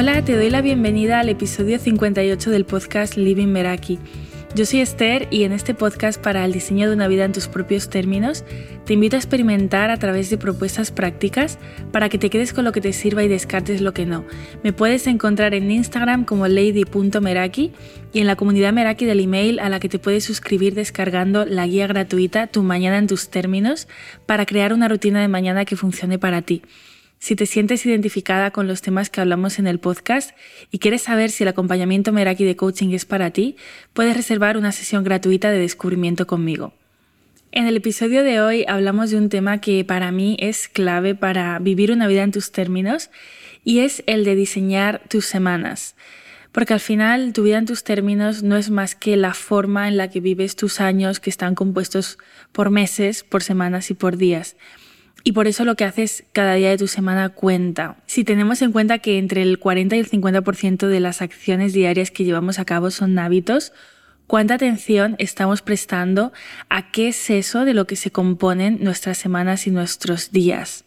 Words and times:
Hola, 0.00 0.24
te 0.24 0.34
doy 0.34 0.48
la 0.48 0.62
bienvenida 0.62 1.20
al 1.20 1.28
episodio 1.28 1.78
58 1.78 2.48
del 2.48 2.64
podcast 2.64 3.18
Living 3.18 3.48
Meraki. 3.48 3.98
Yo 4.54 4.64
soy 4.64 4.80
Esther 4.80 5.28
y 5.30 5.42
en 5.42 5.52
este 5.52 5.74
podcast 5.74 6.18
para 6.18 6.42
el 6.46 6.54
diseño 6.54 6.88
de 6.88 6.94
una 6.94 7.06
vida 7.06 7.26
en 7.26 7.32
tus 7.32 7.48
propios 7.48 7.90
términos, 7.90 8.42
te 8.86 8.94
invito 8.94 9.16
a 9.16 9.18
experimentar 9.18 9.90
a 9.90 9.98
través 9.98 10.30
de 10.30 10.38
propuestas 10.38 10.90
prácticas 10.90 11.58
para 11.92 12.08
que 12.08 12.16
te 12.16 12.30
quedes 12.30 12.54
con 12.54 12.64
lo 12.64 12.72
que 12.72 12.80
te 12.80 12.94
sirva 12.94 13.24
y 13.24 13.28
descartes 13.28 13.82
lo 13.82 13.92
que 13.92 14.06
no. 14.06 14.24
Me 14.62 14.72
puedes 14.72 15.06
encontrar 15.06 15.52
en 15.52 15.70
Instagram 15.70 16.24
como 16.24 16.48
lady.meraki 16.48 17.70
y 18.14 18.20
en 18.20 18.26
la 18.26 18.36
comunidad 18.36 18.72
Meraki 18.72 19.04
del 19.04 19.20
email 19.20 19.60
a 19.60 19.68
la 19.68 19.80
que 19.80 19.90
te 19.90 19.98
puedes 19.98 20.24
suscribir 20.24 20.72
descargando 20.72 21.44
la 21.44 21.66
guía 21.66 21.86
gratuita 21.86 22.46
Tu 22.46 22.62
mañana 22.62 22.96
en 22.96 23.06
tus 23.06 23.28
términos 23.28 23.86
para 24.24 24.46
crear 24.46 24.72
una 24.72 24.88
rutina 24.88 25.20
de 25.20 25.28
mañana 25.28 25.66
que 25.66 25.76
funcione 25.76 26.18
para 26.18 26.40
ti. 26.40 26.62
Si 27.20 27.36
te 27.36 27.44
sientes 27.44 27.84
identificada 27.84 28.50
con 28.50 28.66
los 28.66 28.80
temas 28.80 29.10
que 29.10 29.20
hablamos 29.20 29.58
en 29.58 29.66
el 29.66 29.78
podcast 29.78 30.30
y 30.70 30.78
quieres 30.78 31.02
saber 31.02 31.30
si 31.30 31.44
el 31.44 31.48
acompañamiento 31.48 32.12
Meraki 32.12 32.44
de 32.44 32.56
coaching 32.56 32.94
es 32.94 33.04
para 33.04 33.30
ti, 33.30 33.56
puedes 33.92 34.16
reservar 34.16 34.56
una 34.56 34.72
sesión 34.72 35.04
gratuita 35.04 35.50
de 35.50 35.58
descubrimiento 35.58 36.26
conmigo. 36.26 36.72
En 37.52 37.66
el 37.66 37.76
episodio 37.76 38.24
de 38.24 38.40
hoy 38.40 38.64
hablamos 38.66 39.10
de 39.10 39.18
un 39.18 39.28
tema 39.28 39.60
que 39.60 39.84
para 39.84 40.10
mí 40.12 40.38
es 40.40 40.66
clave 40.66 41.14
para 41.14 41.58
vivir 41.58 41.92
una 41.92 42.08
vida 42.08 42.22
en 42.22 42.32
tus 42.32 42.52
términos 42.52 43.10
y 43.64 43.80
es 43.80 44.02
el 44.06 44.24
de 44.24 44.34
diseñar 44.34 45.02
tus 45.10 45.26
semanas. 45.26 45.96
Porque 46.52 46.72
al 46.72 46.80
final 46.80 47.34
tu 47.34 47.42
vida 47.42 47.58
en 47.58 47.66
tus 47.66 47.84
términos 47.84 48.42
no 48.42 48.56
es 48.56 48.70
más 48.70 48.94
que 48.94 49.18
la 49.18 49.34
forma 49.34 49.88
en 49.88 49.98
la 49.98 50.08
que 50.08 50.20
vives 50.20 50.56
tus 50.56 50.80
años 50.80 51.20
que 51.20 51.28
están 51.28 51.54
compuestos 51.54 52.16
por 52.50 52.70
meses, 52.70 53.24
por 53.24 53.42
semanas 53.42 53.90
y 53.90 53.94
por 53.94 54.16
días. 54.16 54.56
Y 55.22 55.32
por 55.32 55.46
eso 55.46 55.64
lo 55.64 55.76
que 55.76 55.84
haces 55.84 56.24
cada 56.32 56.54
día 56.54 56.70
de 56.70 56.78
tu 56.78 56.86
semana 56.86 57.28
cuenta. 57.28 57.96
Si 58.06 58.24
tenemos 58.24 58.62
en 58.62 58.72
cuenta 58.72 58.98
que 58.98 59.18
entre 59.18 59.42
el 59.42 59.58
40 59.58 59.96
y 59.96 59.98
el 60.00 60.08
50% 60.08 60.86
de 60.86 61.00
las 61.00 61.20
acciones 61.22 61.72
diarias 61.72 62.10
que 62.10 62.24
llevamos 62.24 62.58
a 62.58 62.64
cabo 62.64 62.90
son 62.90 63.18
hábitos, 63.18 63.72
¿cuánta 64.26 64.54
atención 64.54 65.16
estamos 65.18 65.60
prestando 65.62 66.32
a 66.68 66.90
qué 66.90 67.08
es 67.08 67.30
eso 67.30 67.64
de 67.64 67.74
lo 67.74 67.86
que 67.86 67.96
se 67.96 68.10
componen 68.10 68.78
nuestras 68.80 69.18
semanas 69.18 69.66
y 69.66 69.70
nuestros 69.70 70.32
días? 70.32 70.84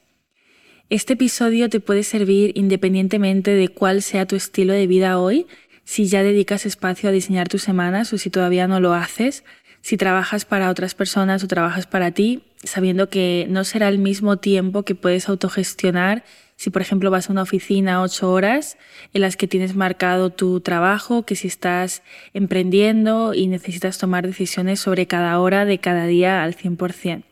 Este 0.90 1.14
episodio 1.14 1.70
te 1.70 1.80
puede 1.80 2.04
servir 2.04 2.52
independientemente 2.56 3.52
de 3.52 3.70
cuál 3.70 4.02
sea 4.02 4.26
tu 4.26 4.36
estilo 4.36 4.74
de 4.74 4.88
vida 4.88 5.18
hoy, 5.20 5.48
si 5.86 6.06
ya 6.06 6.24
dedicas 6.24 6.66
espacio 6.66 7.10
a 7.10 7.12
diseñar 7.12 7.50
tus 7.50 7.64
semanas 7.64 8.14
o 8.14 8.18
si 8.18 8.30
todavía 8.30 8.68
no 8.68 8.80
lo 8.80 8.94
haces, 8.94 9.44
si 9.84 9.98
trabajas 9.98 10.46
para 10.46 10.72
otras 10.72 10.96
personas 10.96 11.44
o 11.44 11.48
trabajas 11.48 11.86
para 11.86 12.10
ti, 12.12 12.42
sabiendo 12.64 13.10
que 13.10 13.46
no 13.50 13.66
será 13.66 13.90
el 13.90 14.00
mismo 14.00 14.38
tiempo 14.38 14.82
que 14.84 14.96
puedes 14.96 15.30
autogestionar 15.30 16.24
si, 16.56 16.70
por 16.70 16.82
ejemplo, 16.82 17.12
vas 17.12 17.30
a 17.30 17.34
una 17.34 17.42
oficina 17.42 18.02
ocho 18.02 18.32
horas 18.32 18.78
en 19.14 19.22
las 19.22 19.36
que 19.36 19.48
tienes 19.48 19.76
marcado 19.76 20.30
tu 20.30 20.62
trabajo, 20.62 21.24
que 21.24 21.36
si 21.36 21.48
estás 21.48 22.04
emprendiendo 22.34 23.34
y 23.34 23.48
necesitas 23.48 23.98
tomar 23.98 24.26
decisiones 24.26 24.80
sobre 24.80 25.06
cada 25.06 25.38
hora 25.40 25.66
de 25.66 25.80
cada 25.80 26.06
día 26.06 26.42
al 26.42 26.56
100%. 26.56 27.24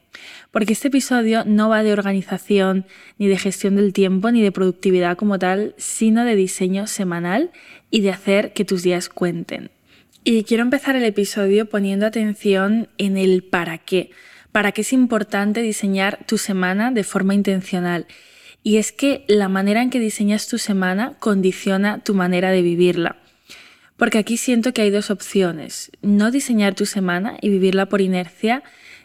Porque 0.51 0.73
este 0.73 0.89
episodio 0.89 1.45
no 1.45 1.69
va 1.69 1.81
de 1.81 1.93
organización, 1.93 2.85
ni 3.17 3.29
de 3.29 3.37
gestión 3.37 3.77
del 3.77 3.93
tiempo, 3.93 4.31
ni 4.31 4.41
de 4.41 4.51
productividad 4.51 5.15
como 5.15 5.39
tal, 5.39 5.73
sino 5.77 6.25
de 6.25 6.35
diseño 6.35 6.85
semanal 6.87 7.51
y 7.89 8.01
de 8.01 8.11
hacer 8.11 8.51
que 8.51 8.65
tus 8.65 8.83
días 8.83 9.07
cuenten. 9.07 9.71
Y 10.23 10.43
quiero 10.43 10.61
empezar 10.61 10.95
el 10.95 11.03
episodio 11.03 11.65
poniendo 11.65 12.05
atención 12.05 12.89
en 12.99 13.17
el 13.17 13.41
para 13.41 13.79
qué. 13.79 14.11
Para 14.51 14.71
qué 14.71 14.81
es 14.81 14.93
importante 14.93 15.63
diseñar 15.63 16.19
tu 16.27 16.37
semana 16.37 16.91
de 16.91 17.03
forma 17.03 17.33
intencional. 17.33 18.05
Y 18.61 18.77
es 18.77 18.91
que 18.91 19.25
la 19.27 19.49
manera 19.49 19.81
en 19.81 19.89
que 19.89 19.99
diseñas 19.99 20.47
tu 20.47 20.59
semana 20.59 21.13
condiciona 21.19 22.03
tu 22.03 22.13
manera 22.13 22.51
de 22.51 22.61
vivirla. 22.61 23.15
Porque 23.97 24.19
aquí 24.19 24.37
siento 24.37 24.73
que 24.73 24.83
hay 24.83 24.91
dos 24.91 25.09
opciones. 25.09 25.91
No 26.03 26.29
diseñar 26.29 26.75
tu 26.75 26.85
semana 26.85 27.37
y 27.41 27.49
vivirla 27.49 27.87
por 27.87 27.99
inercia, 28.01 28.61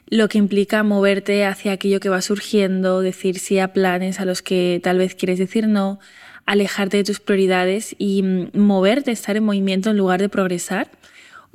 lo 0.08 0.28
que 0.28 0.36
implica 0.36 0.82
moverte 0.82 1.46
hacia 1.46 1.72
aquello 1.72 1.98
que 1.98 2.10
va 2.10 2.20
surgiendo, 2.20 3.00
decir 3.00 3.38
sí 3.38 3.58
a 3.58 3.72
planes 3.72 4.20
a 4.20 4.26
los 4.26 4.42
que 4.42 4.80
tal 4.82 4.98
vez 4.98 5.14
quieres 5.14 5.38
decir 5.38 5.66
no, 5.66 5.98
alejarte 6.44 6.98
de 6.98 7.04
tus 7.04 7.20
prioridades 7.20 7.96
y 7.98 8.22
mm, 8.22 8.50
moverte, 8.58 9.12
estar 9.12 9.36
en 9.38 9.44
movimiento 9.44 9.88
en 9.88 9.96
lugar 9.96 10.20
de 10.20 10.28
progresar 10.28 10.90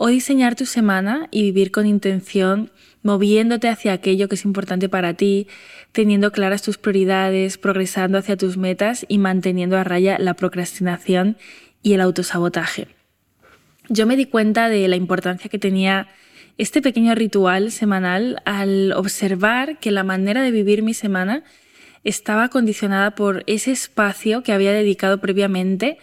o 0.03 0.07
diseñar 0.07 0.56
tu 0.56 0.66
semana 0.66 1.28
y 1.29 1.44
vivir 1.44 1.69
con 1.69 1.85
intención, 1.85 2.72
moviéndote 3.03 3.69
hacia 3.69 3.94
aquello 3.94 4.28
que 4.28 4.34
es 4.34 4.45
importante 4.45 4.89
para 4.89 5.13
ti, 5.13 5.45
teniendo 5.91 6.31
claras 6.31 6.63
tus 6.63 6.79
prioridades, 6.79 7.59
progresando 7.59 8.17
hacia 8.17 8.35
tus 8.35 8.57
metas 8.57 9.06
y 9.07 9.19
manteniendo 9.19 9.78
a 9.78 9.84
raya 9.84 10.17
la 10.17 10.34
procrastinación 10.34 11.38
y 11.84 11.94
el 11.94 12.01
autosabotaje. 12.01 12.88
Yo 13.90 14.07
me 14.07 14.17
di 14.17 14.25
cuenta 14.25 14.69
de 14.69 14.88
la 14.88 14.95
importancia 14.95 15.51
que 15.51 15.59
tenía 15.59 16.07
este 16.57 16.81
pequeño 16.81 17.13
ritual 17.13 17.72
semanal 17.72 18.41
al 18.45 18.94
observar 18.94 19.78
que 19.78 19.91
la 19.91 20.03
manera 20.03 20.41
de 20.41 20.50
vivir 20.50 20.81
mi 20.81 20.95
semana 20.95 21.44
estaba 22.03 22.50
condicionada 22.50 23.11
por 23.13 23.44
ese 23.45 23.72
espacio 23.72 24.41
que 24.41 24.51
había 24.51 24.73
dedicado 24.73 25.22
previamente 25.22 26.00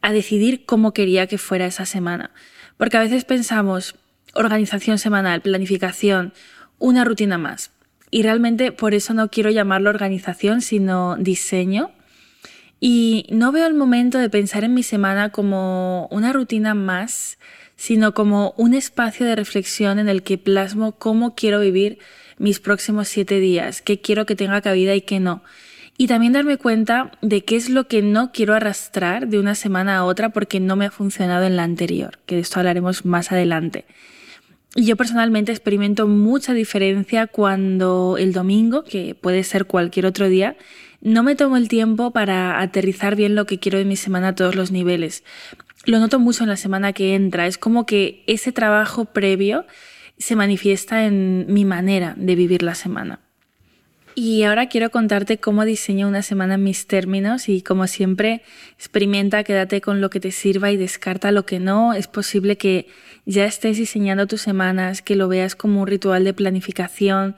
a 0.00 0.10
decidir 0.10 0.64
cómo 0.64 0.94
quería 0.94 1.26
que 1.26 1.36
fuera 1.36 1.66
esa 1.66 1.84
semana. 1.84 2.30
Porque 2.82 2.96
a 2.96 3.00
veces 3.00 3.24
pensamos 3.24 3.94
organización 4.34 4.98
semanal, 4.98 5.40
planificación, 5.40 6.32
una 6.80 7.04
rutina 7.04 7.38
más. 7.38 7.70
Y 8.10 8.24
realmente 8.24 8.72
por 8.72 8.92
eso 8.92 9.14
no 9.14 9.30
quiero 9.30 9.50
llamarlo 9.50 9.88
organización, 9.88 10.62
sino 10.62 11.14
diseño. 11.16 11.92
Y 12.80 13.26
no 13.30 13.52
veo 13.52 13.68
el 13.68 13.74
momento 13.74 14.18
de 14.18 14.28
pensar 14.28 14.64
en 14.64 14.74
mi 14.74 14.82
semana 14.82 15.30
como 15.30 16.08
una 16.10 16.32
rutina 16.32 16.74
más, 16.74 17.38
sino 17.76 18.14
como 18.14 18.52
un 18.56 18.74
espacio 18.74 19.26
de 19.26 19.36
reflexión 19.36 20.00
en 20.00 20.08
el 20.08 20.24
que 20.24 20.36
plasmo 20.36 20.98
cómo 20.98 21.36
quiero 21.36 21.60
vivir 21.60 22.00
mis 22.38 22.58
próximos 22.58 23.06
siete 23.06 23.38
días, 23.38 23.80
qué 23.80 24.00
quiero 24.00 24.26
que 24.26 24.34
tenga 24.34 24.60
cabida 24.60 24.92
y 24.96 25.02
qué 25.02 25.20
no 25.20 25.44
y 25.98 26.06
también 26.06 26.32
darme 26.32 26.56
cuenta 26.56 27.12
de 27.20 27.44
qué 27.44 27.56
es 27.56 27.68
lo 27.68 27.86
que 27.86 28.02
no 28.02 28.32
quiero 28.32 28.54
arrastrar 28.54 29.28
de 29.28 29.38
una 29.38 29.54
semana 29.54 29.98
a 29.98 30.04
otra 30.04 30.30
porque 30.30 30.60
no 30.60 30.76
me 30.76 30.86
ha 30.86 30.90
funcionado 30.90 31.44
en 31.44 31.56
la 31.56 31.64
anterior, 31.64 32.18
que 32.26 32.36
de 32.36 32.40
esto 32.40 32.58
hablaremos 32.60 33.04
más 33.04 33.30
adelante. 33.30 33.84
Y 34.74 34.86
yo 34.86 34.96
personalmente 34.96 35.52
experimento 35.52 36.08
mucha 36.08 36.54
diferencia 36.54 37.26
cuando 37.26 38.16
el 38.18 38.32
domingo, 38.32 38.84
que 38.84 39.14
puede 39.14 39.44
ser 39.44 39.66
cualquier 39.66 40.06
otro 40.06 40.28
día, 40.28 40.56
no 41.02 41.22
me 41.22 41.36
tomo 41.36 41.56
el 41.56 41.68
tiempo 41.68 42.10
para 42.12 42.60
aterrizar 42.60 43.14
bien 43.14 43.34
lo 43.34 43.44
que 43.44 43.58
quiero 43.58 43.76
de 43.76 43.84
mi 43.84 43.96
semana 43.96 44.28
a 44.28 44.34
todos 44.34 44.54
los 44.54 44.70
niveles. 44.70 45.24
Lo 45.84 45.98
noto 45.98 46.18
mucho 46.18 46.44
en 46.44 46.48
la 46.48 46.56
semana 46.56 46.92
que 46.92 47.14
entra. 47.14 47.46
Es 47.46 47.58
como 47.58 47.86
que 47.86 48.22
ese 48.26 48.52
trabajo 48.52 49.06
previo 49.06 49.66
se 50.16 50.36
manifiesta 50.36 51.04
en 51.04 51.46
mi 51.48 51.64
manera 51.64 52.14
de 52.16 52.36
vivir 52.36 52.62
la 52.62 52.74
semana. 52.74 53.20
Y 54.14 54.42
ahora 54.42 54.68
quiero 54.68 54.90
contarte 54.90 55.38
cómo 55.38 55.64
diseño 55.64 56.06
una 56.06 56.22
semana 56.22 56.54
en 56.54 56.64
mis 56.64 56.86
términos 56.86 57.48
y 57.48 57.62
como 57.62 57.86
siempre 57.86 58.42
experimenta, 58.76 59.42
quédate 59.42 59.80
con 59.80 60.02
lo 60.02 60.10
que 60.10 60.20
te 60.20 60.32
sirva 60.32 60.70
y 60.70 60.76
descarta 60.76 61.32
lo 61.32 61.46
que 61.46 61.58
no. 61.58 61.94
Es 61.94 62.08
posible 62.08 62.58
que 62.58 62.88
ya 63.24 63.46
estés 63.46 63.78
diseñando 63.78 64.26
tus 64.26 64.42
semanas, 64.42 65.00
que 65.00 65.16
lo 65.16 65.28
veas 65.28 65.54
como 65.54 65.80
un 65.80 65.86
ritual 65.86 66.24
de 66.24 66.34
planificación, 66.34 67.36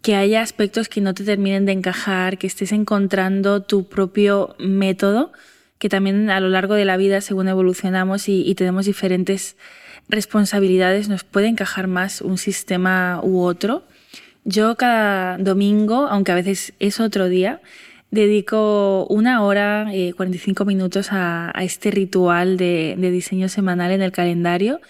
que 0.00 0.14
haya 0.14 0.40
aspectos 0.40 0.88
que 0.88 1.02
no 1.02 1.12
te 1.12 1.24
terminen 1.24 1.66
de 1.66 1.72
encajar, 1.72 2.38
que 2.38 2.46
estés 2.46 2.72
encontrando 2.72 3.62
tu 3.62 3.86
propio 3.86 4.56
método, 4.58 5.32
que 5.78 5.90
también 5.90 6.30
a 6.30 6.40
lo 6.40 6.48
largo 6.48 6.74
de 6.74 6.86
la 6.86 6.96
vida, 6.96 7.20
según 7.20 7.48
evolucionamos 7.48 8.30
y, 8.30 8.40
y 8.40 8.54
tenemos 8.54 8.86
diferentes 8.86 9.56
responsabilidades, 10.08 11.10
nos 11.10 11.24
puede 11.24 11.48
encajar 11.48 11.88
más 11.88 12.22
un 12.22 12.38
sistema 12.38 13.20
u 13.22 13.40
otro. 13.40 13.82
Yo 14.48 14.76
cada 14.76 15.38
domingo, 15.38 16.06
aunque 16.06 16.30
a 16.30 16.36
veces 16.36 16.72
es 16.78 17.00
otro 17.00 17.28
día, 17.28 17.60
dedico 18.12 19.04
una 19.10 19.42
hora, 19.42 19.88
y 19.92 20.10
eh, 20.10 20.14
45 20.14 20.64
minutos 20.64 21.08
a, 21.10 21.52
este 21.58 21.90
ritual 21.90 22.56
de, 22.56 22.94
diseño 22.96 23.48
semanal 23.48 23.90
en 23.90 24.02
el 24.02 24.12
calendario 24.12 24.80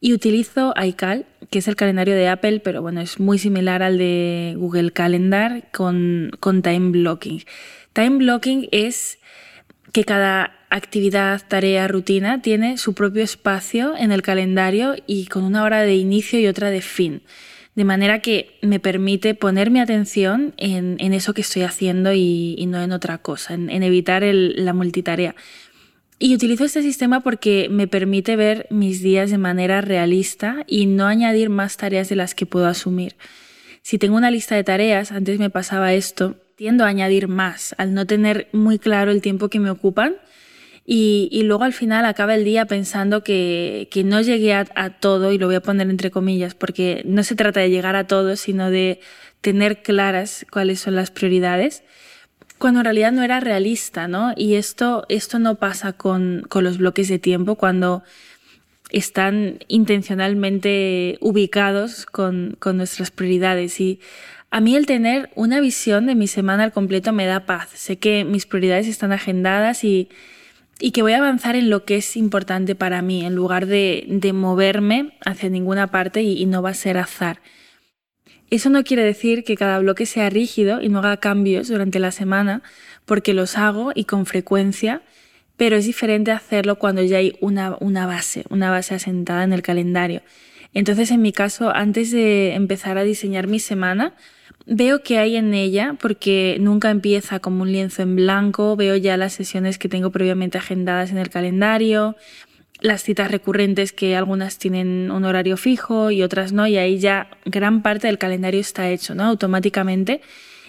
y 0.00 0.14
utilizo 0.14 0.72
iCal, 0.82 1.26
que 1.50 1.58
es 1.58 1.68
el 1.68 1.76
calendario 1.76 2.14
de 2.14 2.28
Apple, 2.28 2.60
pero 2.60 2.80
bueno, 2.80 3.02
es 3.02 3.20
muy 3.20 3.38
similar 3.38 3.82
al 3.82 3.98
de 3.98 4.54
Google 4.56 4.92
Calendar 4.92 5.68
con, 5.72 6.30
con 6.40 6.62
time 6.62 6.92
blocking. 6.92 7.44
Time 7.92 8.16
blocking 8.16 8.66
es 8.72 9.18
que 9.92 10.04
cada 10.04 10.54
actividad, 10.70 11.42
tarea, 11.46 11.86
rutina 11.86 12.40
tiene 12.40 12.78
su 12.78 12.94
propio 12.94 13.22
espacio 13.22 13.94
en 13.94 14.10
el 14.10 14.22
calendario 14.22 14.96
y 15.06 15.26
con 15.26 15.44
una 15.44 15.64
hora 15.64 15.82
de 15.82 15.96
inicio 15.96 16.40
y 16.40 16.46
otra 16.46 16.70
de 16.70 16.80
fin 16.80 17.20
de 17.74 17.84
manera 17.84 18.20
que 18.20 18.58
me 18.60 18.80
permite 18.80 19.34
poner 19.34 19.70
mi 19.70 19.80
atención 19.80 20.54
en, 20.58 20.98
eso 21.12 21.32
que 21.32 21.40
estoy 21.40 21.62
haciendo 21.62 22.12
y, 22.12 22.64
no 22.68 22.82
en 22.82 22.92
otra 22.92 23.18
cosa, 23.18 23.54
en, 23.54 23.70
evitar 23.82 24.22
la 24.24 24.72
multitarea. 24.74 25.34
Y 26.18 26.34
utilizo 26.34 26.64
este 26.64 26.82
sistema 26.82 27.20
porque 27.20 27.68
me 27.70 27.88
permite 27.88 28.36
ver 28.36 28.66
mis 28.70 29.02
días 29.02 29.30
de 29.30 29.38
manera 29.38 29.80
realista 29.80 30.64
y 30.68 30.86
no 30.86 31.06
añadir 31.06 31.50
más 31.50 31.76
tareas 31.76 32.08
de 32.08 32.16
las 32.16 32.34
que 32.34 32.46
puedo 32.46 32.66
asumir. 32.66 33.16
Si 33.80 33.98
tengo 33.98 34.16
una 34.16 34.30
lista 34.30 34.54
de 34.54 34.62
tareas, 34.62 35.10
antes 35.10 35.40
me 35.40 35.50
pasaba 35.50 35.94
esto, 35.94 36.36
tiendo 36.54 36.84
a 36.84 36.88
añadir 36.88 37.26
más 37.26 37.74
al 37.78 37.94
no 37.94 38.06
tener 38.06 38.48
muy 38.52 38.78
claro 38.78 39.10
el 39.10 39.20
tiempo 39.20 39.48
que 39.48 39.58
me 39.58 39.70
ocupan 39.70 40.14
Y, 40.84 41.42
luego 41.44 41.62
al 41.64 41.72
final 41.72 42.04
acaba 42.04 42.34
el 42.34 42.44
día 42.44 42.66
pensando 42.66 43.22
que, 43.22 43.88
no 44.04 44.20
llegué 44.20 44.54
a, 44.54 44.66
a, 44.74 44.90
todo, 44.90 45.32
y 45.32 45.38
lo 45.38 45.46
voy 45.46 45.54
a 45.54 45.62
poner 45.62 45.88
entre 45.88 46.10
comillas, 46.10 46.54
porque 46.54 47.02
no 47.04 47.22
se 47.22 47.36
trata 47.36 47.60
de 47.60 47.70
llegar 47.70 47.94
a 47.94 48.06
todo, 48.06 48.36
sino 48.36 48.70
de 48.70 49.00
tener 49.40 49.82
claras 49.82 50.44
cuáles 50.50 50.80
son 50.80 50.96
las 50.96 51.10
prioridades, 51.10 51.84
cuando 52.58 52.80
en 52.80 52.84
realidad 52.84 53.12
no 53.12 53.22
era 53.22 53.40
realista, 53.40 54.08
¿no? 54.08 54.32
Y 54.36 54.54
esto, 54.54 55.04
esto 55.08 55.38
no 55.38 55.56
pasa 55.56 55.92
con, 55.92 56.44
con 56.48 56.64
los 56.64 56.78
bloques 56.78 57.08
de 57.08 57.18
tiempo, 57.18 57.54
cuando 57.54 58.02
están 58.90 59.58
intencionalmente 59.68 61.16
ubicados 61.20 62.06
con, 62.06 62.56
con 62.58 62.76
nuestras 62.76 63.10
prioridades. 63.10 63.80
Y 63.80 64.00
a 64.50 64.60
mí 64.60 64.76
el 64.76 64.86
tener 64.86 65.30
una 65.34 65.60
visión 65.60 66.06
de 66.06 66.14
mi 66.14 66.26
semana 66.26 66.64
al 66.64 66.72
completo 66.72 67.12
me 67.12 67.24
da 67.24 67.46
paz. 67.46 67.70
Sé 67.74 67.98
que 67.98 68.24
mis 68.24 68.46
prioridades 68.46 68.86
están 68.86 69.12
agendadas 69.12 69.82
y, 69.82 70.08
y 70.80 70.90
que 70.90 71.02
voy 71.02 71.12
a 71.12 71.18
avanzar 71.18 71.56
en 71.56 71.70
lo 71.70 71.84
que 71.84 71.96
es 71.96 72.16
importante 72.16 72.74
para 72.74 73.02
mí, 73.02 73.24
en 73.24 73.34
lugar 73.34 73.66
de, 73.66 74.04
de 74.08 74.32
moverme 74.32 75.16
hacia 75.24 75.48
ninguna 75.48 75.90
parte 75.90 76.22
y, 76.22 76.44
no 76.46 76.62
va 76.62 76.70
a 76.70 76.74
ser 76.74 76.98
azar. 76.98 77.40
Eso 78.50 78.68
no 78.68 78.84
quiere 78.84 79.04
decir 79.04 79.44
que 79.44 79.56
cada 79.56 79.78
bloque 79.78 80.06
sea 80.06 80.28
rígido 80.28 80.82
y 80.82 80.88
no 80.88 80.98
haga 80.98 81.16
cambios 81.18 81.68
durante 81.68 81.98
la 81.98 82.10
semana, 82.10 82.62
porque 83.06 83.32
los 83.32 83.56
hago 83.56 83.92
y 83.94 84.04
con 84.04 84.26
frecuencia, 84.26 85.02
pero 85.56 85.76
es 85.76 85.86
diferente 85.86 86.32
hacerlo 86.32 86.78
cuando 86.78 87.02
ya 87.02 87.18
hay 87.18 87.36
una, 87.40 87.76
una 87.80 88.06
base, 88.06 88.44
una 88.50 88.70
base 88.70 88.94
asentada 88.94 89.44
en 89.44 89.52
el 89.52 89.62
calendario. 89.62 90.22
Entonces, 90.74 91.10
en 91.10 91.22
mi 91.22 91.32
caso, 91.32 91.70
antes 91.70 92.10
de 92.10 92.54
empezar 92.54 92.98
a 92.98 93.04
diseñar 93.04 93.46
mi 93.46 93.58
semana, 93.58 94.14
veo 94.66 95.02
que 95.02 95.18
hay 95.18 95.36
en 95.36 95.54
ella, 95.54 95.96
porque 96.00 96.56
nunca 96.60 96.90
empieza 96.90 97.40
como 97.40 97.62
un 97.62 97.72
lienzo 97.72 98.02
en 98.02 98.16
blanco, 98.16 98.76
veo 98.76 98.96
ya 98.96 99.16
las 99.16 99.32
sesiones 99.32 99.78
que 99.78 99.88
tengo 99.88 100.10
previamente 100.10 100.58
agendadas 100.58 101.10
en 101.10 101.18
el 101.18 101.30
calendario, 101.30 102.16
las 102.80 103.02
citas 103.02 103.30
recurrentes 103.30 103.92
que 103.92 104.16
algunas 104.16 104.58
tienen 104.58 105.10
un 105.10 105.24
horario 105.24 105.56
fijo 105.56 106.10
y 106.10 106.22
otras 106.22 106.52
no, 106.52 106.66
y 106.66 106.76
ahí 106.76 106.98
ya 106.98 107.28
gran 107.44 107.82
parte 107.82 108.08
del 108.08 108.18
calendario 108.18 108.60
está 108.60 108.90
hecho, 108.90 109.14
¿no? 109.14 109.24
Automáticamente. 109.24 110.20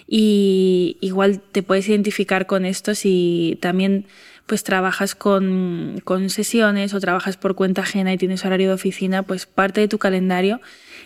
Y 0.06 0.98
igual 1.00 1.40
te 1.40 1.62
puedes 1.62 1.88
identificar 1.88 2.46
con 2.46 2.66
esto 2.66 2.94
si 2.94 3.58
también 3.60 4.06
pues 4.46 4.62
trabajas 4.62 5.14
con, 5.14 6.00
con 6.04 6.28
sesiones 6.28 6.92
o 6.92 7.00
trabajas 7.00 7.38
por 7.38 7.54
cuenta 7.54 7.82
ajena 7.82 8.12
y 8.12 8.18
tienes 8.18 8.44
horario 8.44 8.68
de 8.68 8.74
oficina, 8.74 9.22
pues 9.22 9.46
parte 9.46 9.80
de 9.80 9.88
tu 9.88 9.98
calendario 9.98 10.60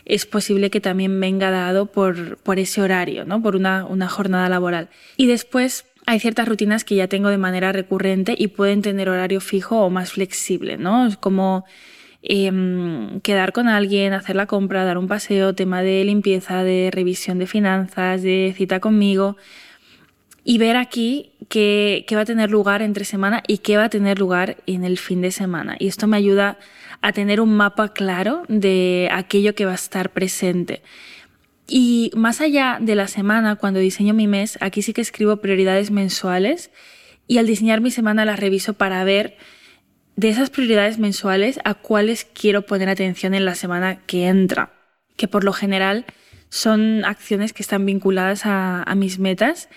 es 0.09 0.27
posible 0.27 0.71
que 0.71 0.81
también 0.81 1.21
venga 1.21 1.51
dado 1.51 1.87
por, 1.87 2.39
por 2.39 2.59
ese 2.59 2.81
horario, 2.81 3.25
¿no? 3.25 3.43
por 3.43 3.55
una, 3.55 3.85
una 3.85 4.09
jornada 4.09 4.49
laboral. 4.49 4.89
Y 5.17 5.27
después 5.27 5.85
hay 6.07 6.19
ciertas 6.19 6.49
rutinas 6.49 6.85
que 6.85 6.95
ya 6.95 7.07
tengo 7.07 7.29
de 7.29 7.39
manera 7.39 7.71
recurrente 7.71 8.35
y 8.37 8.49
pueden 8.49 8.81
tener 8.81 9.11
horario 9.11 9.41
fijo 9.41 9.83
o 9.83 9.91
más 9.91 10.13
flexible, 10.13 10.79
¿no? 10.79 11.09
Como 11.21 11.67
em, 12.23 13.21
quedar 13.21 13.53
con 13.53 13.69
alguien, 13.69 14.15
hacer 14.15 14.35
la 14.35 14.47
compra, 14.47 14.85
dar 14.85 14.97
un 14.97 15.07
paseo, 15.07 15.55
tema 15.55 15.83
de 15.83 16.03
limpieza, 16.05 16.65
de 16.65 16.91
revisión 16.91 17.39
de 17.39 17.47
finanzas, 17.47 18.23
de 18.23 18.55
cita 18.57 18.81
conmigo 18.81 19.37
y 20.45 20.57
ver 20.57 20.77
aquí 20.77 21.33
qué 21.49 22.05
va 22.15 22.21
a 22.21 22.25
tener 22.25 22.51
lugar 22.51 22.83
entre 22.83 23.05
semana 23.05 23.43
y 23.47 23.59
qué 23.59 23.77
va 23.77 23.85
a 23.85 23.89
tener 23.89 24.19
lugar 24.19 24.57
en 24.67 24.85
el 24.85 24.99
fin 24.99 25.21
de 25.23 25.31
semana. 25.31 25.77
Y 25.79 25.89
esto 25.89 26.07
me 26.07 26.17
ayuda 26.17 26.59
a 27.01 27.13
tener 27.13 27.41
un 27.41 27.55
mapa 27.55 27.93
claro 27.93 28.43
de 28.49 29.09
aquello 29.13 29.55
que 29.55 29.65
va 29.65 29.73
a 29.73 29.77
estar 29.77 30.11
presente. 30.11 30.83
Y 31.69 32.11
más 32.15 32.41
allá 32.41 32.79
de 32.81 32.95
la 32.95 33.09
semana, 33.09 33.57
cuando 33.57 33.79
diseño 33.79 34.15
mi 34.15 34.27
mes, 34.27 34.59
aquí 34.61 34.83
sí 34.83 34.95
que 34.95 35.03
escribo 35.03 35.37
prioridades 35.37 35.91
mensuales 35.91 36.71
y 37.27 37.37
al 37.39 37.47
diseñar 37.47 37.83
mi 37.83 37.91
semana 37.91 38.25
las 38.25 38.41
reviso 38.41 38.73
para 38.73 39.05
ver 39.05 39.37
de 40.17 40.31
esas 40.31 40.51
prioridades 40.51 40.99
mensuales 40.99 41.61
a 41.65 41.75
cuáles 41.75 42.25
quiero 42.25 42.63
poner 42.63 42.89
atención 42.89 43.35
en 43.35 43.45
la 43.45 43.55
semana 43.55 44.01
que 44.07 44.27
entra, 44.27 44.73
que 45.17 45.29
por 45.29 45.45
lo 45.45 45.53
general 45.53 46.07
son 46.49 47.05
acciones 47.05 47.53
que 47.53 47.63
están 47.63 47.85
vinculadas 47.85 48.43
a, 48.45 48.93
mis 48.97 49.19
metas 49.19 49.69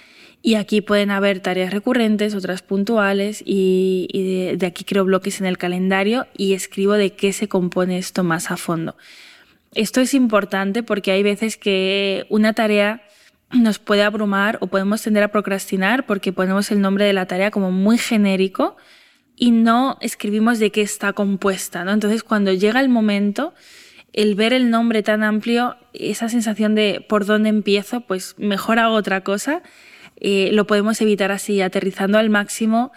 y 0.42 0.56
aquí 0.56 0.82
pueden 0.82 1.12
haber 1.12 1.40
tareas 1.40 1.72
recurrentes, 1.72 2.34
otras 2.34 2.62
puntuales 2.62 3.44
y, 3.46 4.08
de, 4.14 4.58
de 4.58 4.66
aquí 4.66 4.84
creo 4.84 5.06
bloques 5.06 5.40
en 5.40 5.46
el 5.46 5.58
calendario 5.58 6.28
y 6.36 6.54
escribo 6.54 6.94
de 6.94 7.12
qué 7.12 7.32
se 7.32 7.48
compone 7.48 7.98
esto 7.98 8.24
más 8.24 8.50
a 8.50 8.58
fondo. 8.58 8.96
Esto 9.74 10.02
es 10.02 10.14
importante 10.14 10.84
porque 10.84 11.12
hay 11.12 11.24
veces 11.24 11.58
que 11.58 12.26
una 12.30 12.54
tarea 12.54 13.04
nos 13.52 13.80
puede 13.80 14.04
abrumar 14.04 14.58
o 14.62 14.68
podemos 14.68 15.02
tender 15.02 15.24
a 15.24 15.32
procrastinar 15.32 16.06
porque 16.06 16.34
ponemos 16.34 16.72
el 16.72 16.82
nombre 16.82 17.06
de 17.06 17.14
la 17.14 17.26
tarea 17.26 17.52
como 17.52 17.72
muy 17.72 17.98
genérico 17.98 18.78
y 19.36 19.52
no 19.52 19.98
escribimos 20.02 20.60
de 20.60 20.72
qué 20.72 20.82
está 20.82 21.14
compuesta, 21.14 21.84
¿no? 21.84 21.92
Entonces, 21.92 22.24
cuando 22.24 22.54
llega 22.54 22.80
el 22.80 22.90
momento, 22.90 23.54
el 24.14 24.36
ver 24.36 24.54
el 24.54 24.70
nombre 24.70 25.04
tan 25.04 25.24
amplio, 25.24 25.78
esa 25.94 26.30
sensación 26.30 26.76
de 26.76 27.06
por 27.08 27.26
dónde 27.26 27.50
empiezo, 27.50 28.02
pues 28.02 28.36
mejor 28.38 28.80
hago 28.80 28.96
otra 28.96 29.22
cosa, 29.22 29.62
eh, 30.22 30.52
lo 30.54 30.66
podemos 30.68 31.02
evitar 31.02 31.32
así, 31.32 31.62
aterrizando 31.62 32.18
al 32.18 32.30
máximo 32.30 32.92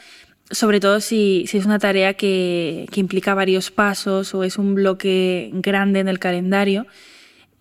sobre 0.51 0.81
todo 0.81 1.01
si, 1.01 1.45
es 1.53 1.65
una 1.65 1.79
tarea 1.79 2.15
que, 2.15 2.87
implica 2.95 3.35
varios 3.35 3.71
pasos 3.71 4.35
o 4.35 4.45
es 4.45 4.59
un 4.59 4.75
bloque 4.75 5.51
grande 5.55 6.01
en 6.01 6.09
el 6.09 6.19
calendario, 6.19 6.87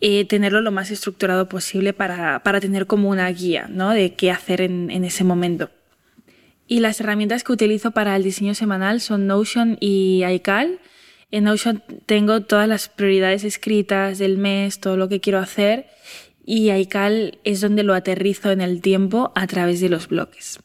eh, 0.02 0.26
tenerlo 0.26 0.62
lo 0.62 0.72
más 0.72 0.92
estructurado 0.92 1.48
posible 1.48 1.94
para, 1.94 2.42
tener 2.60 2.88
como 2.88 3.10
una 3.10 3.30
guía 3.30 3.68
¿no? 3.70 3.92
de 3.92 4.14
qué 4.16 4.32
hacer 4.32 4.62
en, 4.62 4.90
ese 5.04 5.24
momento. 5.24 5.70
Y 6.68 6.80
las 6.80 7.00
herramientas 7.00 7.44
que 7.44 7.54
utilizo 7.54 7.92
para 7.92 8.16
el 8.16 8.24
diseño 8.24 8.56
semanal 8.56 9.02
son 9.02 9.28
Notion 9.28 9.78
y 9.80 10.24
iCal. 10.26 10.80
En 11.30 11.46
Notion 11.46 11.84
tengo 12.06 12.42
todas 12.42 12.68
las 12.68 12.90
prioridades 12.90 13.44
escritas 13.44 14.18
del 14.18 14.38
mes, 14.38 14.80
todo 14.80 14.98
lo 14.98 15.10
que 15.10 15.20
quiero 15.20 15.40
hacer, 15.40 15.88
y 16.46 16.72
iCal 16.72 17.40
es 17.44 17.62
donde 17.62 17.84
lo 17.84 17.94
aterrizo 17.94 18.52
en 18.52 18.62
el 18.62 18.82
tiempo 18.82 19.32
a 19.36 19.48
través 19.48 19.80
de 19.80 19.90
los 19.90 20.08
bloques. 20.08 20.60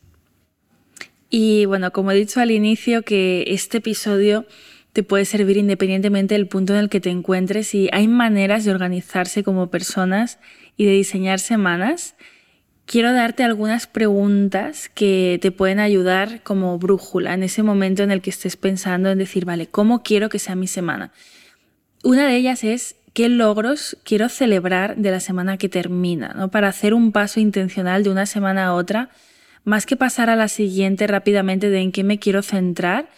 Y 1.31 1.67
bueno, 1.67 1.93
como 1.93 2.11
he 2.11 2.17
dicho 2.17 2.41
al 2.41 2.51
inicio, 2.51 3.03
que 3.03 3.45
este 3.49 3.79
episodio 3.79 4.47
te 4.93 5.03
puede 5.03 5.25
servir 5.25 5.57
independientemente 5.57 6.35
del 6.35 6.49
punto 6.49 6.73
en 6.73 6.81
el 6.81 6.89
que 6.89 7.01
te 7.01 7.11
encuentres 7.11 7.75
y 7.75 7.89
hay 7.93 8.09
maneras 8.09 8.65
de 8.65 8.73
organizarse 8.73 9.45
como 9.45 9.71
personas 9.71 10.39
y 10.77 10.87
de 10.87 10.93
diseñar 10.93 11.39
semanas. 11.39 12.17
Quiero 12.87 13.13
darte 13.13 13.45
algunas 13.45 13.87
preguntas 13.87 14.89
que 14.89 15.39
te 15.43 15.53
pueden 15.53 15.79
ayudar 15.79 16.43
como 16.43 16.79
brújula 16.79 17.35
en 17.35 17.43
ese 17.43 17.63
momento 17.63 18.03
en 18.03 18.11
el 18.11 18.23
que 18.23 18.31
estés 18.31 18.57
pensando 18.57 19.11
en 19.11 19.19
decir, 19.19 19.45
vale, 19.45 19.67
¿cómo 19.67 20.03
quiero 20.03 20.31
que 20.31 20.39
sea 20.39 20.57
mi 20.57 20.67
semana? 20.67 21.13
Una 22.03 22.27
de 22.27 22.37
ellas 22.37 22.65
es 22.65 22.97
qué 23.19 23.29
logros 23.29 23.97
quiero 24.05 24.29
celebrar 24.29 24.95
de 24.95 25.11
la 25.11 25.19
semana 25.19 25.57
que 25.57 25.69
termina, 25.69 26.35
¿no? 26.37 26.53
Para 26.53 26.69
hacer 26.69 26.95
un 26.95 27.11
paso 27.11 27.41
intencional 27.41 28.05
de 28.05 28.11
una 28.11 28.27
semana 28.27 28.67
a 28.67 28.75
otra 28.75 29.11
más 29.65 29.87
que 29.87 29.97
pasar 29.97 30.31
a 30.31 30.37
la 30.37 30.47
siguiente 30.47 31.05
rápidamente 31.09 31.69
de 31.69 31.81
en 31.81 31.91
qué 31.91 32.05
me 32.05 32.21
quiero 32.21 32.43
centrar, 32.43 33.09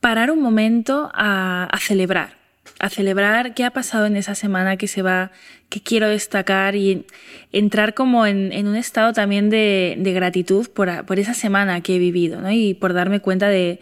parar 0.00 0.30
un 0.30 0.42
momento 0.42 1.10
a, 1.14 1.66
celebrar, 1.80 2.36
a 2.78 2.90
celebrar 2.90 3.54
qué 3.54 3.64
ha 3.64 3.70
pasado 3.70 4.04
en 4.04 4.18
esa 4.18 4.34
semana 4.34 4.76
que 4.76 4.86
se 4.86 5.00
va, 5.00 5.30
que 5.70 5.80
quiero 5.80 6.10
destacar 6.10 6.76
y 6.76 7.06
entrar 7.52 7.94
como 7.94 8.26
en, 8.26 8.52
un 8.68 8.76
estado 8.76 9.14
también 9.14 9.48
de, 9.48 9.96
gratitud 10.14 10.68
por, 10.68 10.90
esa 11.18 11.32
semana 11.32 11.80
que 11.80 11.96
he 11.96 11.98
vivido 11.98 12.38
y 12.50 12.74
por 12.74 12.92
darme 12.92 13.20
cuenta 13.20 13.48
de, 13.48 13.80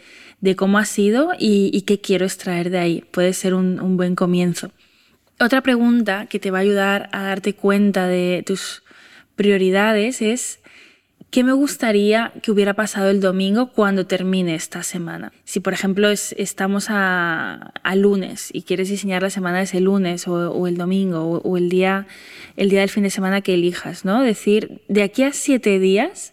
cómo 0.54 0.78
ha 0.78 0.84
sido 0.84 1.32
y, 1.36 1.82
qué 1.88 2.00
quiero 2.00 2.24
extraer 2.24 2.70
de 2.70 2.78
ahí. 2.78 3.04
Puede 3.10 3.32
ser 3.32 3.52
un 3.54 3.96
buen 3.96 4.14
comienzo. 4.14 4.70
Otra 5.40 5.62
pregunta 5.62 6.26
que 6.26 6.38
te 6.38 6.50
va 6.50 6.58
a 6.58 6.60
ayudar 6.60 7.08
a 7.12 7.22
darte 7.22 7.54
cuenta 7.54 8.06
de 8.06 8.44
tus 8.46 8.82
prioridades 9.36 10.20
es 10.22 10.60
¿Qué 11.30 11.44
me 11.44 11.52
gustaría 11.52 12.32
que 12.42 12.50
hubiera 12.50 12.74
pasado 12.74 13.08
el 13.08 13.20
domingo 13.20 13.70
cuando 13.70 14.04
termine 14.04 14.56
esta 14.56 14.82
semana? 14.82 15.32
Si, 15.44 15.60
por 15.60 15.72
ejemplo, 15.72 16.10
estamos 16.10 16.86
a, 16.88 17.72
lunes 17.94 18.50
y 18.52 18.62
quieres 18.62 18.88
diseñar 18.88 19.22
la 19.22 19.30
semana 19.30 19.62
ese 19.62 19.78
lunes 19.78 20.26
o, 20.26 20.66
el 20.66 20.76
domingo 20.76 21.38
o, 21.38 21.56
el, 21.56 21.68
día, 21.68 22.08
el 22.56 22.68
día 22.68 22.80
del 22.80 22.88
fin 22.88 23.04
de 23.04 23.10
semana 23.10 23.42
que 23.42 23.54
elijas, 23.54 24.04
¿no? 24.04 24.24
Decir, 24.24 24.80
de 24.88 25.04
aquí 25.04 25.22
a 25.22 25.32
siete 25.32 25.78
días, 25.78 26.32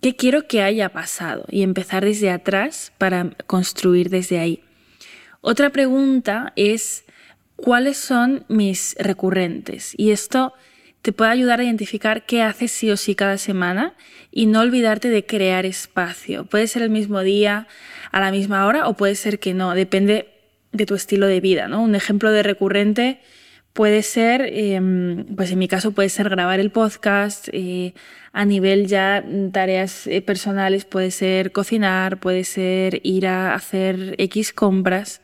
¿qué 0.00 0.14
quiero 0.14 0.46
que 0.46 0.62
haya 0.62 0.90
pasado? 0.90 1.44
Y 1.50 1.62
empezar 1.62 2.04
desde 2.04 2.30
atrás 2.30 2.92
para 2.96 3.30
construir 3.48 4.08
desde 4.08 4.38
ahí. 4.38 4.62
Otra 5.40 5.70
pregunta 5.70 6.52
es, 6.54 7.04
¿cuáles 7.58 7.98
son 7.98 8.44
mis 8.48 8.94
recurrentes? 8.98 9.92
Y 9.96 10.12
esto 10.12 10.54
te 11.02 11.12
puede 11.12 11.32
ayudar 11.32 11.60
a 11.60 11.64
identificar 11.64 12.24
qué 12.24 12.42
haces 12.42 12.72
sí 12.72 12.90
o 12.90 12.96
sí 12.96 13.14
cada 13.14 13.36
semana 13.36 13.94
y 14.30 14.46
no 14.46 14.60
olvidarte 14.60 15.10
de 15.10 15.26
crear 15.26 15.66
espacio. 15.66 16.46
Puede 16.46 16.68
ser 16.68 16.82
el 16.82 16.90
mismo 16.90 17.20
día, 17.22 17.66
a 18.12 18.20
la 18.20 18.30
misma 18.30 18.66
hora 18.66 18.88
o 18.88 18.94
puede 18.94 19.16
ser 19.16 19.38
que 19.38 19.54
no, 19.54 19.74
depende 19.74 20.28
de 20.72 20.86
tu 20.86 20.94
estilo 20.94 21.26
de 21.26 21.40
vida. 21.40 21.68
¿no? 21.68 21.82
Un 21.82 21.94
ejemplo 21.94 22.30
de 22.30 22.42
recurrente 22.42 23.20
puede 23.72 24.02
ser, 24.02 24.42
em, 24.52 25.24
pues 25.36 25.50
en 25.50 25.58
mi 25.58 25.68
caso 25.68 25.92
puede 25.92 26.08
ser 26.08 26.28
grabar 26.28 26.60
el 26.60 26.70
podcast, 26.70 27.48
eh, 27.52 27.94
a 28.32 28.44
nivel 28.44 28.86
ya 28.86 29.24
tareas 29.52 30.06
eh, 30.06 30.22
personales 30.22 30.84
puede 30.84 31.10
ser 31.10 31.52
cocinar, 31.52 32.18
puede 32.20 32.44
ser 32.44 33.00
ir 33.02 33.26
a 33.26 33.54
hacer 33.54 34.14
X 34.18 34.52
compras 34.52 35.22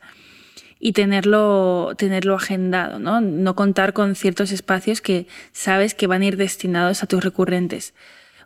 y 0.86 0.92
tenerlo, 0.92 1.94
tenerlo 1.96 2.34
agendado, 2.34 2.98
¿no? 2.98 3.22
No 3.22 3.56
contar 3.56 3.94
con 3.94 4.14
ciertos 4.14 4.52
espacios 4.52 5.00
que 5.00 5.26
sabes 5.50 5.94
que 5.94 6.06
van 6.06 6.20
a 6.20 6.26
ir 6.26 6.36
destinados 6.36 7.02
a 7.02 7.06
tus 7.06 7.24
recurrentes. 7.24 7.94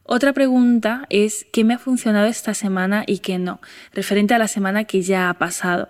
Otra 0.05 0.33
pregunta 0.33 1.05
es 1.11 1.49
qué 1.53 1.65
me 1.65 1.75
ha 1.75 1.79
funcionado 1.81 2.29
esta 2.29 2.55
semana 2.55 3.03
y 3.09 3.19
qué 3.19 3.41
no, 3.41 3.61
referente 3.93 4.35
a 4.35 4.39
la 4.39 4.47
semana 4.47 4.85
que 4.85 5.03
ya 5.03 5.31
ha 5.31 5.35
pasado. 5.35 5.89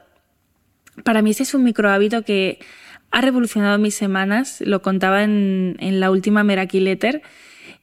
Para 1.04 1.20
mí 1.20 1.32
ese 1.32 1.42
es 1.42 1.52
un 1.52 1.64
micro 1.64 1.90
hábito 1.90 2.22
que 2.22 2.60
ha 3.10 3.20
revolucionado 3.20 3.76
mis 3.76 3.94
semanas, 3.94 4.62
lo 4.62 4.80
contaba 4.80 5.24
en, 5.24 5.76
la 6.00 6.10
última 6.10 6.44
Meraki 6.44 6.80
Letter. 6.80 7.20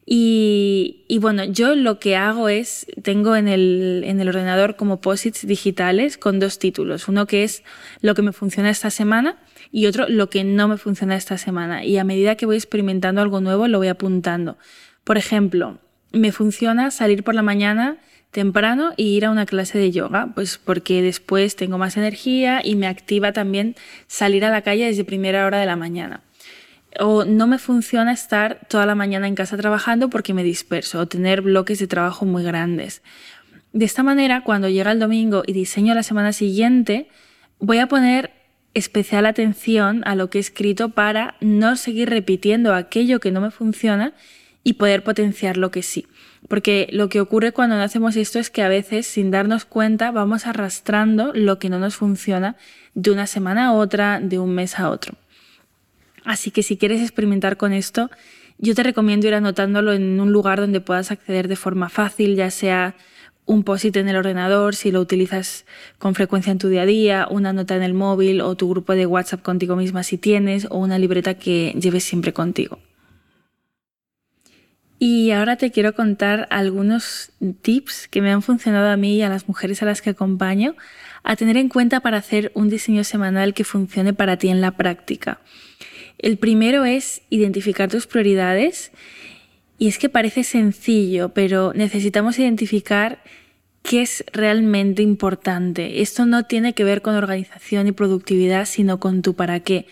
Y, 0.08 1.18
bueno, 1.20 1.46
yo 1.46 1.74
lo 1.74 2.00
que 2.00 2.16
hago 2.16 2.48
es, 2.48 2.86
tengo 3.02 3.36
en 3.36 3.48
el, 3.48 4.04
en 4.06 4.20
el 4.22 4.30
ordenador 4.30 4.76
como 4.76 5.02
posits 5.02 5.48
digitales 5.48 6.18
con 6.18 6.40
dos 6.40 6.60
títulos. 6.60 7.08
Uno 7.08 7.26
que 7.26 7.44
es 7.44 7.64
lo 8.02 8.14
que 8.14 8.22
me 8.22 8.32
funciona 8.32 8.70
esta 8.70 8.92
semana 8.92 9.38
y 9.72 9.88
otro 9.88 10.08
lo 10.08 10.30
que 10.30 10.44
no 10.44 10.68
me 10.68 10.78
funciona 10.78 11.16
esta 11.16 11.40
semana. 11.40 11.84
Y 11.84 11.98
a 11.98 12.04
medida 12.04 12.36
que 12.36 12.46
voy 12.46 12.56
experimentando 12.56 13.22
algo 13.22 13.42
nuevo, 13.42 13.68
lo 13.68 13.80
voy 13.80 13.88
apuntando. 13.88 14.58
Por 15.04 15.18
ejemplo, 15.18 15.80
me 16.12 16.32
funciona 16.32 16.92
salir 16.92 17.24
por 17.24 17.34
la 17.34 17.42
mañana 17.42 17.98
temprano 18.30 18.94
y 18.98 19.16
ir 19.16 19.26
a 19.26 19.32
una 19.32 19.46
clase 19.46 19.78
de 19.80 19.92
yoga, 19.92 20.32
pues 20.36 20.58
porque 20.58 21.02
después 21.02 21.56
tengo 21.56 21.78
más 21.78 21.98
energía 21.98 22.62
y 22.64 22.76
me 22.76 22.86
activa 22.86 23.32
también 23.32 23.76
salir 24.08 24.44
a 24.46 24.52
la 24.52 24.62
calle 24.62 24.86
desde 24.86 25.04
primera 25.04 25.46
hora 25.46 25.60
de 25.60 25.66
la 25.66 25.78
mañana. 25.78 26.22
O 27.00 27.26
no 27.26 27.48
me 27.48 27.58
funciona 27.58 28.12
estar 28.14 28.62
toda 28.70 28.86
la 28.86 28.96
mañana 28.96 29.28
en 29.28 29.36
casa 29.36 29.58
trabajando 29.58 30.10
porque 30.10 30.34
me 30.34 30.44
disperso 30.44 31.00
o 31.00 31.08
tener 31.08 31.42
bloques 31.42 31.80
de 31.80 31.88
trabajo 31.88 32.26
muy 32.26 32.44
grandes. 32.44 33.02
De 33.74 33.86
esta 33.86 34.04
manera, 34.04 34.42
cuando 34.42 34.70
llega 34.70 34.92
el 34.92 35.00
domingo 35.00 35.44
y 35.46 35.54
diseño 35.54 35.94
la 35.94 36.04
semana 36.04 36.32
siguiente, 36.32 37.10
voy 37.60 37.80
a 37.80 37.88
poner 37.88 38.32
especial 38.74 39.26
atención 39.26 40.02
a 40.06 40.16
lo 40.16 40.30
que 40.30 40.38
he 40.38 40.42
escrito 40.42 40.90
para 40.90 41.36
no 41.42 41.76
seguir 41.76 42.10
repitiendo 42.10 42.74
aquello 42.74 43.20
que 43.20 43.32
no 43.32 43.42
me 43.42 43.52
funciona 43.52 44.14
y 44.64 44.74
poder 44.74 45.04
potenciar 45.04 45.58
lo 45.58 45.72
que 45.72 45.84
sí. 45.84 46.08
Porque 46.48 46.88
lo 46.92 47.10
que 47.10 47.22
ocurre 47.22 47.52
cuando 47.52 47.76
no 47.76 47.82
hacemos 47.82 48.16
esto 48.16 48.40
es 48.40 48.50
que 48.50 48.64
a 48.64 48.68
veces, 48.68 49.08
sin 49.08 49.32
darnos 49.32 49.66
cuenta, 49.66 50.12
vamos 50.12 50.48
arrastrando 50.48 51.32
lo 51.34 51.60
que 51.60 51.70
no 51.70 51.80
nos 51.80 51.96
funciona 51.96 52.56
de 52.94 53.12
una 53.12 53.28
semana 53.28 53.68
a 53.68 53.74
otra, 53.74 54.20
de 54.20 54.40
un 54.40 54.54
mes 54.54 54.80
a 54.80 54.90
otro. 54.90 55.16
Así 56.26 56.52
que 56.52 56.64
si 56.64 56.76
quieres 56.76 57.02
experimentar 57.02 57.56
con 57.56 57.72
esto, 57.72 58.10
yo 58.58 58.74
te 58.74 58.84
recomiendo 58.84 59.28
ir 59.28 59.36
anotándolo 59.36 59.94
en 59.94 60.20
un 60.20 60.32
lugar 60.32 60.60
donde 60.60 60.82
puedas 60.82 61.12
acceder 61.12 61.48
de 61.48 61.56
forma 61.56 61.90
fácil, 61.90 62.36
ya 62.36 62.50
sea 62.50 62.96
un 63.46 63.64
post-it 63.64 63.96
en 63.98 64.10
el 64.10 64.16
ordenador, 64.16 64.76
si 64.76 64.92
lo 64.92 65.00
utilizas 65.00 65.66
con 66.00 66.16
frecuencia 66.16 66.52
en 66.52 66.58
tu 66.58 66.68
día 66.68 66.82
a 66.82 66.86
día, 66.86 67.28
una 67.30 67.54
nota 67.54 67.76
en 67.76 67.84
el 67.84 67.94
móvil 67.94 68.42
o 68.42 68.56
tu 68.56 68.68
grupo 68.68 68.94
de 68.96 69.06
WhatsApp 69.06 69.44
contigo 69.44 69.76
misma 69.76 70.02
si 70.02 70.18
tienes, 70.18 70.66
o 70.72 70.78
una 70.80 70.98
libreta 70.98 71.36
que 71.36 71.76
lleves 71.80 72.04
siempre 72.04 72.34
contigo. 72.34 72.80
Y 74.98 75.32
ahora 75.32 75.58
te 75.58 75.72
quiero 75.72 75.94
contar 75.94 76.48
algunos 76.50 77.32
tips 77.62 78.08
que 78.08 78.22
me 78.22 78.32
han 78.32 78.42
funcionado 78.42 78.90
a 78.90 78.98
mí 78.98 79.18
y 79.18 79.22
a 79.22 79.30
las 79.30 79.48
mujeres 79.48 79.84
a 79.84 79.86
las 79.86 80.02
que 80.02 80.12
acompaño 80.12 80.76
a 81.24 81.36
tener 81.36 81.58
en 81.58 81.70
cuenta 81.70 82.00
para 82.00 82.18
hacer 82.18 82.52
un 82.56 82.70
diseño 82.70 83.04
semanal 83.04 83.54
que 83.54 83.64
funcione 83.64 84.14
para 84.14 84.38
ti 84.38 84.48
en 84.48 84.62
la 84.62 84.72
práctica. 84.72 85.42
El 86.18 86.38
primero 86.38 86.86
es 86.86 87.22
identificar 87.30 87.90
tus 87.90 88.08
prioridades 88.08 88.92
y 89.78 89.88
es 89.88 89.98
que 89.98 90.10
parece 90.10 90.44
sencillo, 90.44 91.30
pero 91.30 91.74
necesitamos 91.74 92.40
identificar 92.40 93.22
qué 93.84 94.02
es 94.02 94.24
realmente 94.32 95.02
importante. 95.04 96.02
Esto 96.02 96.26
no 96.26 96.46
tiene 96.46 96.74
que 96.74 96.84
ver 96.84 97.02
con 97.02 97.16
organización 97.16 97.88
y 97.88 97.92
productividad, 97.92 98.66
sino 98.66 99.00
con 99.00 99.22
tu 99.22 99.36
para 99.36 99.60
qué, 99.60 99.86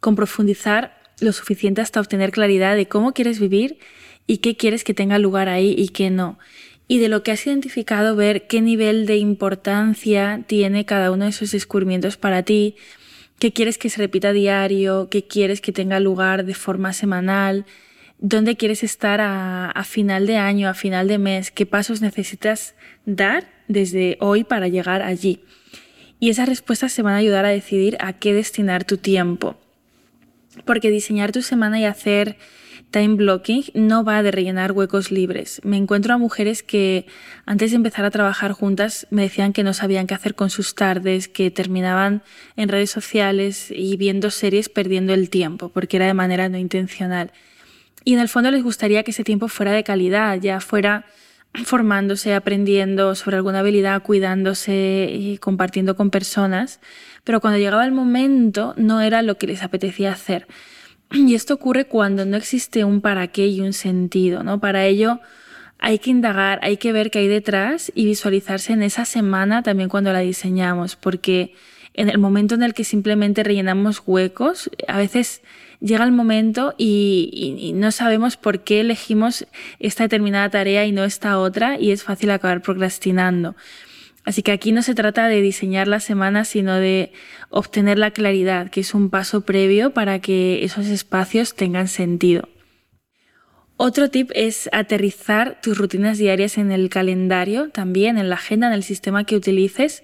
con 0.00 0.16
profundizar 0.16 0.98
lo 1.20 1.32
suficiente 1.32 1.80
hasta 1.80 2.00
obtener 2.00 2.30
claridad 2.30 2.76
de 2.76 2.86
cómo 2.86 3.12
quieres 3.12 3.40
vivir 3.40 3.78
y 4.26 4.38
qué 4.38 4.56
quieres 4.56 4.84
que 4.84 4.94
tenga 4.94 5.18
lugar 5.18 5.48
ahí 5.48 5.74
y 5.76 5.88
qué 5.88 6.10
no. 6.10 6.38
Y 6.86 6.98
de 6.98 7.08
lo 7.08 7.22
que 7.22 7.32
has 7.32 7.46
identificado, 7.46 8.16
ver 8.16 8.46
qué 8.46 8.60
nivel 8.60 9.06
de 9.06 9.16
importancia 9.16 10.44
tiene 10.46 10.84
cada 10.84 11.10
uno 11.10 11.24
de 11.24 11.30
esos 11.30 11.52
descubrimientos 11.52 12.16
para 12.16 12.42
ti, 12.42 12.76
qué 13.38 13.52
quieres 13.52 13.78
que 13.78 13.90
se 13.90 13.98
repita 13.98 14.32
diario, 14.32 15.08
qué 15.10 15.24
quieres 15.24 15.60
que 15.60 15.72
tenga 15.72 16.00
lugar 16.00 16.44
de 16.44 16.54
forma 16.54 16.92
semanal, 16.92 17.66
dónde 18.18 18.56
quieres 18.56 18.82
estar 18.82 19.20
a, 19.20 19.70
a, 19.70 19.84
final 19.84 20.26
de 20.26 20.36
año, 20.36 20.68
a 20.68 20.74
final 20.74 21.08
de 21.08 21.18
mes, 21.18 21.50
qué 21.50 21.66
pasos 21.66 22.00
necesitas 22.00 22.74
dar 23.06 23.48
desde 23.68 24.16
hoy 24.20 24.44
para 24.44 24.68
llegar 24.68 25.02
allí. 25.02 25.40
Y 26.20 26.30
esas 26.30 26.48
respuestas 26.48 26.92
se 26.92 27.02
van 27.02 27.14
a 27.14 27.18
ayudar 27.18 27.44
a 27.44 27.50
decidir 27.50 27.96
a 28.00 28.12
qué 28.12 28.34
destinar 28.34 28.84
tu 28.84 28.96
tiempo. 28.96 29.56
Porque 30.64 30.90
diseñar 30.90 31.30
tu 31.30 31.42
semana 31.42 31.78
y 31.78 31.84
hacer 31.84 32.36
time 32.90 33.16
blocking 33.16 33.64
no 33.74 34.04
va 34.04 34.22
de 34.22 34.30
rellenar 34.30 34.72
huecos 34.72 35.10
libres. 35.10 35.60
Me 35.64 35.76
encuentro 35.76 36.14
a 36.14 36.18
mujeres 36.18 36.62
que 36.62 37.06
antes 37.46 37.70
de 37.70 37.76
empezar 37.76 38.04
a 38.04 38.10
trabajar 38.10 38.52
juntas 38.52 39.06
me 39.10 39.22
decían 39.22 39.52
que 39.52 39.62
no 39.62 39.74
sabían 39.74 40.06
qué 40.06 40.14
hacer 40.14 40.34
con 40.34 40.50
sus 40.50 40.74
tardes, 40.74 41.28
que 41.28 41.50
terminaban 41.50 42.22
en 42.56 42.68
redes 42.68 42.90
sociales 42.90 43.70
y 43.70 43.96
viendo 43.96 44.30
series 44.30 44.68
perdiendo 44.68 45.12
el 45.14 45.30
tiempo, 45.30 45.68
porque 45.68 45.96
era 45.96 46.06
de 46.06 46.14
manera 46.14 46.48
no 46.48 46.58
intencional. 46.58 47.32
Y 48.04 48.14
en 48.14 48.20
el 48.20 48.28
fondo 48.28 48.50
les 48.50 48.62
gustaría 48.62 49.02
que 49.02 49.10
ese 49.10 49.24
tiempo 49.24 49.48
fuera 49.48 49.72
de 49.72 49.84
calidad, 49.84 50.40
ya 50.40 50.60
fuera 50.60 51.04
formándose, 51.64 52.34
aprendiendo 52.34 53.14
sobre 53.14 53.36
alguna 53.36 53.60
habilidad, 53.60 54.02
cuidándose 54.02 55.10
y 55.12 55.38
compartiendo 55.38 55.96
con 55.96 56.10
personas, 56.10 56.80
pero 57.24 57.40
cuando 57.40 57.58
llegaba 57.58 57.84
el 57.84 57.92
momento 57.92 58.74
no 58.76 59.00
era 59.00 59.22
lo 59.22 59.38
que 59.38 59.46
les 59.46 59.62
apetecía 59.62 60.12
hacer. 60.12 60.46
Y 61.10 61.34
esto 61.34 61.54
ocurre 61.54 61.86
cuando 61.86 62.24
no 62.26 62.36
existe 62.36 62.84
un 62.84 63.00
para 63.00 63.28
qué 63.28 63.46
y 63.46 63.60
un 63.60 63.72
sentido, 63.72 64.42
¿no? 64.42 64.60
Para 64.60 64.84
ello 64.84 65.20
hay 65.78 65.98
que 66.00 66.10
indagar, 66.10 66.58
hay 66.62 66.76
que 66.76 66.92
ver 66.92 67.10
qué 67.10 67.20
hay 67.20 67.28
detrás 67.28 67.90
y 67.94 68.04
visualizarse 68.04 68.72
en 68.72 68.82
esa 68.82 69.04
semana 69.04 69.62
también 69.62 69.88
cuando 69.88 70.12
la 70.12 70.20
diseñamos, 70.20 70.96
porque 70.96 71.54
en 71.94 72.08
el 72.08 72.18
momento 72.18 72.54
en 72.54 72.62
el 72.62 72.74
que 72.74 72.84
simplemente 72.84 73.42
rellenamos 73.42 74.02
huecos, 74.06 74.70
a 74.86 74.98
veces 74.98 75.42
llega 75.80 76.04
el 76.04 76.12
momento 76.12 76.74
y, 76.76 77.58
y, 77.60 77.72
no 77.72 77.90
sabemos 77.92 78.36
por 78.36 78.60
qué 78.60 78.80
elegimos 78.80 79.46
esta 79.78 80.04
determinada 80.04 80.50
tarea 80.50 80.84
y 80.84 80.92
no 80.92 81.04
esta 81.04 81.38
otra 81.38 81.78
y 81.78 81.92
es 81.92 82.02
fácil 82.02 82.30
acabar 82.30 82.62
procrastinando. 82.62 83.56
Así 84.28 84.42
que 84.42 84.52
aquí 84.52 84.72
no 84.72 84.82
se 84.82 84.94
trata 84.94 85.26
de 85.26 85.40
diseñar 85.40 85.88
la 85.88 86.00
semana, 86.00 86.44
sino 86.44 86.74
de 86.74 87.12
obtener 87.48 87.98
la 87.98 88.10
claridad, 88.10 88.68
que 88.68 88.80
es 88.80 88.92
un 88.92 89.08
paso 89.08 89.40
previo 89.40 89.94
para 89.94 90.18
que 90.18 90.62
esos 90.64 90.88
espacios 90.88 91.54
tengan 91.54 91.88
sentido. 91.88 92.46
Otro 93.78 94.10
tip 94.10 94.30
es 94.34 94.68
aterrizar 94.70 95.62
tus 95.62 95.78
rutinas 95.78 96.18
diarias 96.18 96.58
en 96.58 96.72
el 96.72 96.90
calendario, 96.90 97.70
también 97.70 98.18
en 98.18 98.28
la 98.28 98.34
agenda, 98.34 98.66
en 98.66 98.74
el 98.74 98.82
sistema 98.82 99.24
que 99.24 99.34
utilices, 99.34 100.02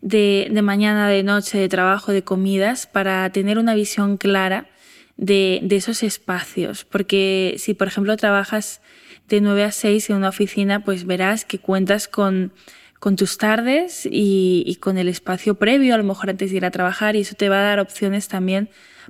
de, 0.00 0.50
mañana, 0.64 1.08
de 1.08 1.22
noche, 1.22 1.56
de 1.56 1.68
trabajo, 1.68 2.10
de 2.10 2.24
comidas, 2.24 2.88
para 2.88 3.30
tener 3.30 3.56
una 3.56 3.76
visión 3.76 4.16
clara 4.16 4.68
de, 5.16 5.60
de 5.62 5.76
esos 5.76 6.02
espacios. 6.02 6.84
Porque 6.84 7.54
si, 7.58 7.74
por 7.74 7.86
ejemplo, 7.86 8.16
trabajas 8.16 8.82
de 9.28 9.40
9 9.40 9.62
a 9.62 9.70
6 9.70 10.10
en 10.10 10.16
una 10.16 10.30
oficina, 10.30 10.82
pues 10.82 11.06
verás 11.06 11.44
que 11.44 11.60
cuentas 11.60 12.08
con 12.08 12.52
con 13.00 13.16
tus 13.16 13.38
tardes 13.38 14.06
y, 14.08 14.76
con 14.80 14.98
el 14.98 15.08
espacio 15.08 15.54
previo, 15.54 15.94
a 15.94 15.98
lo 15.98 16.04
mejor 16.04 16.30
antes 16.30 16.50
de 16.50 16.58
ir 16.58 16.64
a 16.66 16.70
trabajar, 16.70 17.16
y 17.16 17.20
eso 17.20 17.34
te 17.34 17.48
va 17.48 17.60
a 17.60 17.62
dar 17.62 17.80
opciones 17.80 18.28
también 18.28 18.68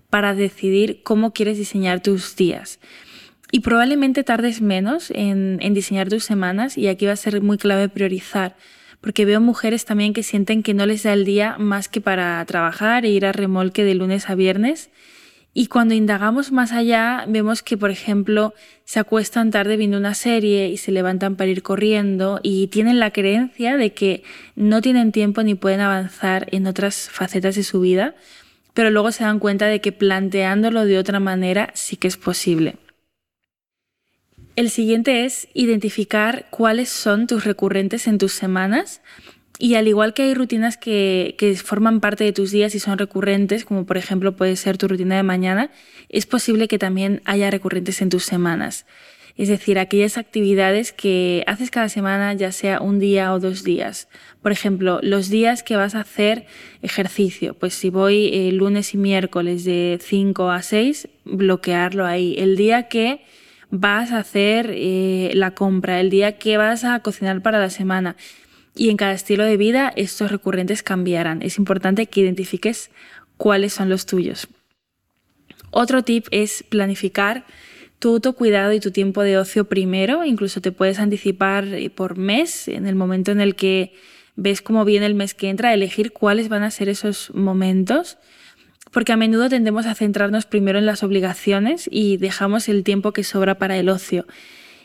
para 0.08 0.34
decidir 0.34 1.02
cómo 1.02 1.32
quieres 1.32 1.58
diseñar 1.58 2.00
tus 2.00 2.36
días. 2.36 2.78
Y 3.50 3.60
probablemente 3.60 4.22
tardes 4.22 4.62
menos 4.62 5.10
en, 5.10 5.58
en, 5.60 5.74
diseñar 5.74 6.08
tus 6.08 6.24
semanas 6.24 6.78
y 6.78 6.86
aquí 6.86 7.06
va 7.06 7.12
a 7.12 7.16
ser 7.16 7.42
muy 7.42 7.58
clave 7.58 7.88
priorizar, 7.88 8.56
porque 9.00 9.24
veo 9.24 9.40
mujeres 9.40 9.84
también 9.84 10.12
que 10.12 10.22
sienten 10.22 10.62
que 10.62 10.72
no 10.72 10.86
les 10.86 11.02
da 11.02 11.12
el 11.12 11.24
día 11.24 11.56
más 11.58 11.88
que 11.88 12.00
para 12.00 12.44
trabajar 12.46 13.04
e 13.04 13.10
ir 13.10 13.26
a 13.26 13.32
remolque 13.32 13.82
de 13.82 13.96
lunes 13.96 14.30
a 14.30 14.36
viernes 14.36 14.90
y 15.52 15.66
cuando 15.66 15.94
indagamos 15.94 16.52
más 16.52 16.70
allá, 16.70 17.24
vemos 17.26 17.62
que, 17.62 17.76
por 17.76 17.90
ejemplo, 17.90 18.54
se 18.84 19.00
acuestan 19.00 19.50
tarde 19.50 19.76
viendo 19.76 19.98
una 19.98 20.14
serie 20.14 20.68
y 20.68 20.76
se 20.76 20.92
levantan 20.92 21.34
para 21.34 21.50
ir 21.50 21.62
corriendo 21.62 22.38
y 22.42 22.68
tienen 22.68 23.00
la 23.00 23.12
creencia 23.12 23.76
de 23.76 23.92
que 23.92 24.22
no 24.54 24.80
tienen 24.80 25.10
tiempo 25.10 25.42
ni 25.42 25.56
pueden 25.56 25.80
avanzar 25.80 26.46
en 26.52 26.68
otras 26.68 27.08
facetas 27.10 27.56
de 27.56 27.64
su 27.64 27.80
vida, 27.80 28.14
pero 28.74 28.90
luego 28.90 29.10
se 29.10 29.24
dan 29.24 29.40
cuenta 29.40 29.66
de 29.66 29.80
que 29.80 29.90
planteándolo 29.90 30.84
de 30.84 30.98
otra 30.98 31.18
manera 31.18 31.70
sí 31.74 31.96
que 31.96 32.06
es 32.06 32.16
posible. 32.16 32.76
El 34.54 34.70
siguiente 34.70 35.24
es 35.24 35.48
identificar 35.54 36.46
cuáles 36.50 36.90
son 36.90 37.26
tus 37.26 37.44
recurrentes 37.44 38.06
en 38.06 38.18
tus 38.18 38.32
semanas 38.32 39.00
Y 39.62 39.74
al 39.74 39.86
igual 39.88 40.14
que 40.14 40.22
hay 40.22 40.32
rutinas 40.32 40.78
que, 40.78 41.34
que, 41.38 41.54
forman 41.54 42.00
parte 42.00 42.24
de 42.24 42.32
tus 42.32 42.50
días 42.50 42.74
y 42.74 42.78
son 42.80 42.96
recurrentes, 42.96 43.66
como 43.66 43.84
por 43.84 43.98
ejemplo 43.98 44.34
puede 44.34 44.56
ser 44.56 44.78
tu 44.78 44.88
rutina 44.88 45.16
de 45.16 45.22
mañana, 45.22 45.70
es 46.08 46.24
posible 46.24 46.66
que 46.66 46.78
también 46.78 47.20
haya 47.26 47.50
recurrentes 47.50 48.00
en 48.00 48.08
tus 48.08 48.24
semanas. 48.24 48.86
Es 49.36 49.48
decir, 49.48 49.78
aquellas 49.78 50.16
actividades 50.16 50.92
que 50.92 51.44
haces 51.46 51.70
cada 51.70 51.90
semana, 51.90 52.32
ya 52.32 52.52
sea 52.52 52.80
un 52.80 52.98
día 52.98 53.34
o 53.34 53.38
dos 53.38 53.62
días. 53.62 54.08
Por 54.42 54.50
ejemplo, 54.50 54.98
los 55.02 55.28
días 55.28 55.62
que 55.62 55.76
vas 55.76 55.94
a 55.94 56.00
hacer 56.00 56.46
ejercicio. 56.80 57.52
Pues 57.52 57.74
si 57.74 57.90
voy 57.90 58.30
eh, 58.32 58.52
lunes 58.52 58.94
y 58.94 58.96
miércoles 58.96 59.64
de 59.64 59.98
5 60.00 60.50
a 60.50 60.62
6, 60.62 61.08
bloquearlo 61.24 62.06
ahí. 62.06 62.34
El 62.38 62.56
día 62.56 62.88
que 62.88 63.20
vas 63.70 64.10
a 64.12 64.18
hacer 64.18 64.72
eh, 64.74 65.32
la 65.34 65.52
compra, 65.52 66.00
el 66.00 66.08
día 66.08 66.38
que 66.38 66.56
vas 66.56 66.84
a 66.84 67.00
cocinar 67.00 67.42
para 67.42 67.60
la 67.60 67.70
semana 67.70 68.16
y 68.74 68.90
en 68.90 68.96
cada 68.96 69.12
estilo 69.12 69.44
de 69.44 69.56
vida 69.56 69.92
estos 69.96 70.30
recurrentes 70.30 70.82
cambiarán. 70.82 71.42
Es 71.42 71.58
importante 71.58 72.06
que 72.06 72.20
identifiques 72.20 72.90
cuáles 73.36 73.72
son 73.72 73.88
los 73.88 74.06
tuyos. 74.06 74.48
Otro 75.70 76.02
tip 76.02 76.26
es 76.30 76.64
planificar 76.68 77.44
tu 77.98 78.14
autocuidado 78.14 78.72
y 78.72 78.80
tu 78.80 78.90
tiempo 78.90 79.22
de 79.22 79.38
ocio 79.38 79.66
primero. 79.66 80.24
Incluso 80.24 80.60
te 80.60 80.72
puedes 80.72 80.98
anticipar 80.98 81.66
eh, 81.66 81.90
por 81.90 82.16
mes, 82.16 82.66
en 82.66 82.86
el 82.86 82.94
momento 82.94 83.30
en 83.30 83.40
el 83.40 83.54
que 83.54 83.92
ves 84.36 84.62
cómo 84.62 84.84
viene 84.84 85.06
el 85.06 85.14
mes 85.14 85.34
que 85.34 85.50
entra, 85.50 85.74
elegir 85.74 86.12
cuáles 86.12 86.48
van 86.48 86.62
a 86.62 86.70
ser 86.70 86.88
esos 86.88 87.32
momentos. 87.34 88.18
Porque 88.90 89.12
a 89.12 89.16
menudo 89.16 89.48
tendemos 89.48 89.86
a 89.86 89.94
centrarnos 89.94 90.46
primero 90.46 90.78
en 90.78 90.86
las 90.86 91.04
obligaciones 91.04 91.88
y 91.92 92.16
dejamos 92.16 92.68
el 92.68 92.82
tiempo 92.82 93.12
que 93.12 93.22
sobra 93.22 93.56
para 93.56 93.76
el 93.76 93.88
ocio 93.88 94.26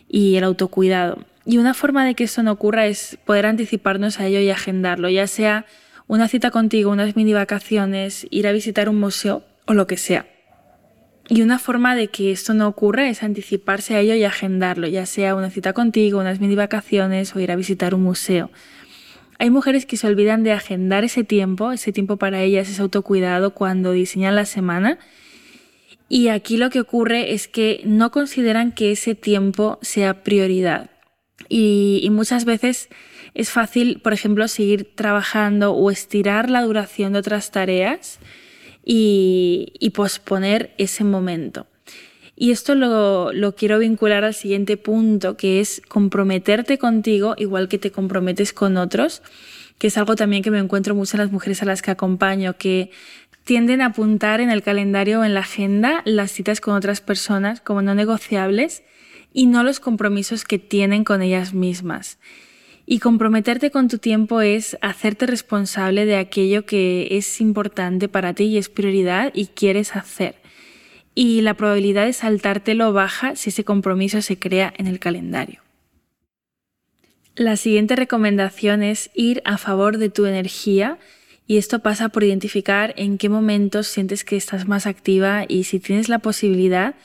y 0.08 0.36
el 0.36 0.44
autocuidado. 0.44 1.25
Y 1.46 1.60
una 1.60 1.74
forma 1.74 2.06
de 2.06 2.16
que 2.16 2.24
esto 2.24 2.42
no 2.42 2.52
ocurra 2.52 2.88
es 2.88 3.18
poder 3.24 3.46
anticiparnos 3.46 4.20
a 4.20 4.25
ello 4.25 4.40
y 4.40 4.50
agendarlo, 4.50 5.10
ya 5.10 5.28
sea 5.28 5.66
una 6.08 6.28
cita 6.28 6.52
contigo, 6.52 6.92
unas 6.92 7.16
mini 7.16 7.34
vacaciones, 7.34 8.25
ir 8.32 8.48
a 8.48 8.52
visitar 8.52 8.90
un 8.90 9.00
museo 9.00 9.44
o 9.66 9.74
lo 9.74 9.86
que 9.88 9.98
sea. 9.98 10.28
Y 11.28 11.42
una 11.42 11.58
forma 11.58 11.96
de 11.96 12.08
que 12.10 12.32
esto 12.32 12.54
no 12.54 12.68
ocurra 12.68 13.10
es 13.10 13.24
anticiparse 13.24 13.96
a 13.96 14.00
ello 14.00 14.14
y 14.14 14.24
agendarlo, 14.24 14.88
ya 14.88 15.06
sea 15.06 15.36
una 15.36 15.50
cita 15.50 15.74
contigo, 15.74 16.20
unas 16.20 16.40
mini 16.40 16.56
vacaciones 16.56 17.36
o 17.36 17.40
ir 17.40 17.52
a 17.52 17.56
visitar 17.56 17.96
un 17.96 18.04
museo. 18.04 18.52
Hay 19.40 19.50
mujeres 19.50 19.86
que 19.86 19.98
se 19.98 20.08
olvidan 20.08 20.44
de 20.44 20.52
agendar 20.52 21.04
ese 21.04 21.24
tiempo, 21.24 21.72
ese 21.72 21.92
tiempo 21.92 22.18
para 22.18 22.42
ellas, 22.42 22.70
ese 22.70 22.82
autocuidado 22.82 23.54
cuando 23.54 23.92
diseñan 23.92 24.36
la 24.36 24.46
semana. 24.46 25.00
Y 26.08 26.28
aquí 26.28 26.58
lo 26.58 26.70
que 26.70 26.80
ocurre 26.80 27.34
es 27.34 27.48
que 27.48 27.82
no 27.86 28.12
consideran 28.12 28.72
que 28.72 28.92
ese 28.92 29.16
tiempo 29.16 29.80
sea 29.82 30.24
prioridad. 30.24 30.92
Y, 31.50 32.08
muchas 32.12 32.46
veces 32.46 32.89
es 33.34 33.50
fácil, 33.50 34.00
por 34.00 34.13
ejemplo, 34.13 34.48
seguir 34.48 34.96
trabajando 34.96 35.74
o 35.74 35.92
estirar 35.92 36.50
la 36.50 36.62
duración 36.63 37.13
de 37.13 37.20
otras 37.20 37.51
tareas 37.51 38.20
y, 38.84 39.92
posponer 39.94 40.74
ese 40.77 41.04
momento. 41.04 41.68
Y 42.36 42.51
esto 42.51 42.75
lo, 42.75 43.56
quiero 43.56 43.80
vincular 43.80 44.24
al 44.24 44.34
siguiente 44.34 44.77
punto, 44.77 45.38
que 45.38 45.60
es 45.60 45.82
comprometerte 45.88 46.77
contigo 46.77 47.36
igual 47.38 47.70
que 47.70 47.77
te 47.77 47.92
comprometes 47.92 48.51
con 48.51 48.77
otros, 48.77 49.22
que 49.77 49.88
es 49.88 49.98
algo 49.98 50.15
también 50.15 50.44
que 50.44 50.51
me 50.51 50.60
encuentro 50.60 50.96
mucho 50.96 51.18
en 51.18 51.22
las 51.22 51.32
mujeres 51.32 51.62
a 51.62 51.65
las 51.65 51.82
que 51.82 51.92
acompaño, 51.92 52.58
que 52.58 52.92
tienden 53.44 53.82
a 53.82 53.88
apuntar 53.88 54.42
en 54.42 54.50
el 54.50 54.63
calendario 54.63 55.22
o 55.22 55.24
en 55.24 55.34
la 55.34 55.42
agenda 55.42 56.01
las 56.06 56.32
citas 56.32 56.60
con 56.60 56.74
otras 56.74 57.00
personas 57.00 57.62
como 57.62 57.82
no 57.82 57.94
negociables 57.94 58.84
y 59.36 59.48
no 59.48 59.63
los 59.63 59.82
compromisos 59.82 60.46
que 60.46 60.60
tienen 60.60 61.04
con 61.04 61.22
ellas 61.22 61.54
mismas. 61.54 62.18
Y 62.86 63.00
comprometerte 63.00 63.70
con 63.70 63.89
tu 63.89 63.98
tiempo 63.98 64.39
es 64.39 64.77
hacerte 64.82 65.25
responsable 65.25 66.06
de 66.06 66.15
aquello 66.15 66.65
que 66.65 67.10
es 67.12 67.42
importante 67.42 68.08
para 68.08 68.34
ti 68.34 68.46
y 68.46 68.58
es 68.58 68.70
prioridad 68.70 69.32
y 69.36 69.48
quieres 69.48 69.98
hacer. 69.98 70.36
Y 71.15 71.42
la 71.42 71.56
probabilidad 71.56 72.06
de 72.06 72.13
saltártelo 72.13 72.94
baja 72.94 73.36
si 73.36 73.50
ese 73.50 73.66
compromiso 73.66 74.22
se 74.22 74.40
crea 74.40 74.74
en 74.77 74.88
el 74.88 75.00
calendario. 75.00 75.62
La 77.36 77.57
siguiente 77.57 77.98
recomendación 77.98 78.83
es 78.83 79.10
ir 79.14 79.42
a 79.44 79.57
favor 79.57 79.98
de 79.98 80.10
tu 80.10 80.25
energía 80.27 80.98
y 81.46 81.57
esto 81.57 81.79
pasa 81.79 82.07
por 82.07 82.24
identificar 82.24 82.94
en 82.96 83.18
qué 83.18 83.27
momentos 83.27 83.88
sientes 83.88 84.24
que 84.24 84.38
estás 84.38 84.66
más 84.66 84.88
activa 84.88 85.44
y 85.46 85.66
si 85.66 85.81
tienes 85.81 86.07
la 86.07 86.20
posibilidad, 86.20 86.96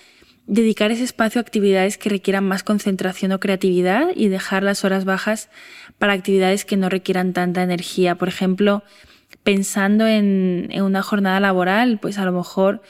dedicar 0.50 0.90
ese 0.90 1.04
espacio 1.04 1.38
a 1.38 1.42
actividades 1.42 1.96
que 1.96 2.08
requieran 2.08 2.42
más 2.42 2.64
concentración 2.64 3.30
o 3.30 3.38
creatividad 3.38 4.08
y 4.16 4.26
dejar 4.26 4.64
las 4.64 4.84
horas 4.84 5.04
bajas 5.04 5.48
para 5.98 6.12
actividades 6.12 6.64
que 6.64 6.76
no 6.76 6.88
requieran 6.88 7.32
tanta 7.32 7.62
energía. 7.62 8.16
Por 8.16 8.26
ejemplo, 8.26 8.82
pensando 9.44 10.08
en, 10.08 10.68
una 10.82 11.02
jornada 11.02 11.38
laboral, 11.38 12.00
pues 12.02 12.18
a 12.18 12.24
lo 12.24 12.32
mejor 12.32 12.82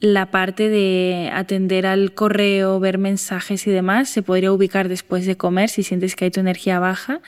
la 0.00 0.32
parte 0.32 0.68
de 0.68 1.30
atender 1.32 1.86
al 1.86 2.14
correo, 2.14 2.80
ver 2.80 2.98
mensajes 2.98 3.64
y 3.68 3.70
demás 3.70 4.08
se 4.08 4.22
podría 4.22 4.50
ubicar 4.50 4.88
después 4.88 5.24
de 5.24 5.36
comer 5.36 5.68
si 5.68 5.84
sientes 5.84 6.16
que 6.16 6.24
hay 6.24 6.30
tu 6.32 6.40
energía 6.40 6.80
baja 6.80 7.20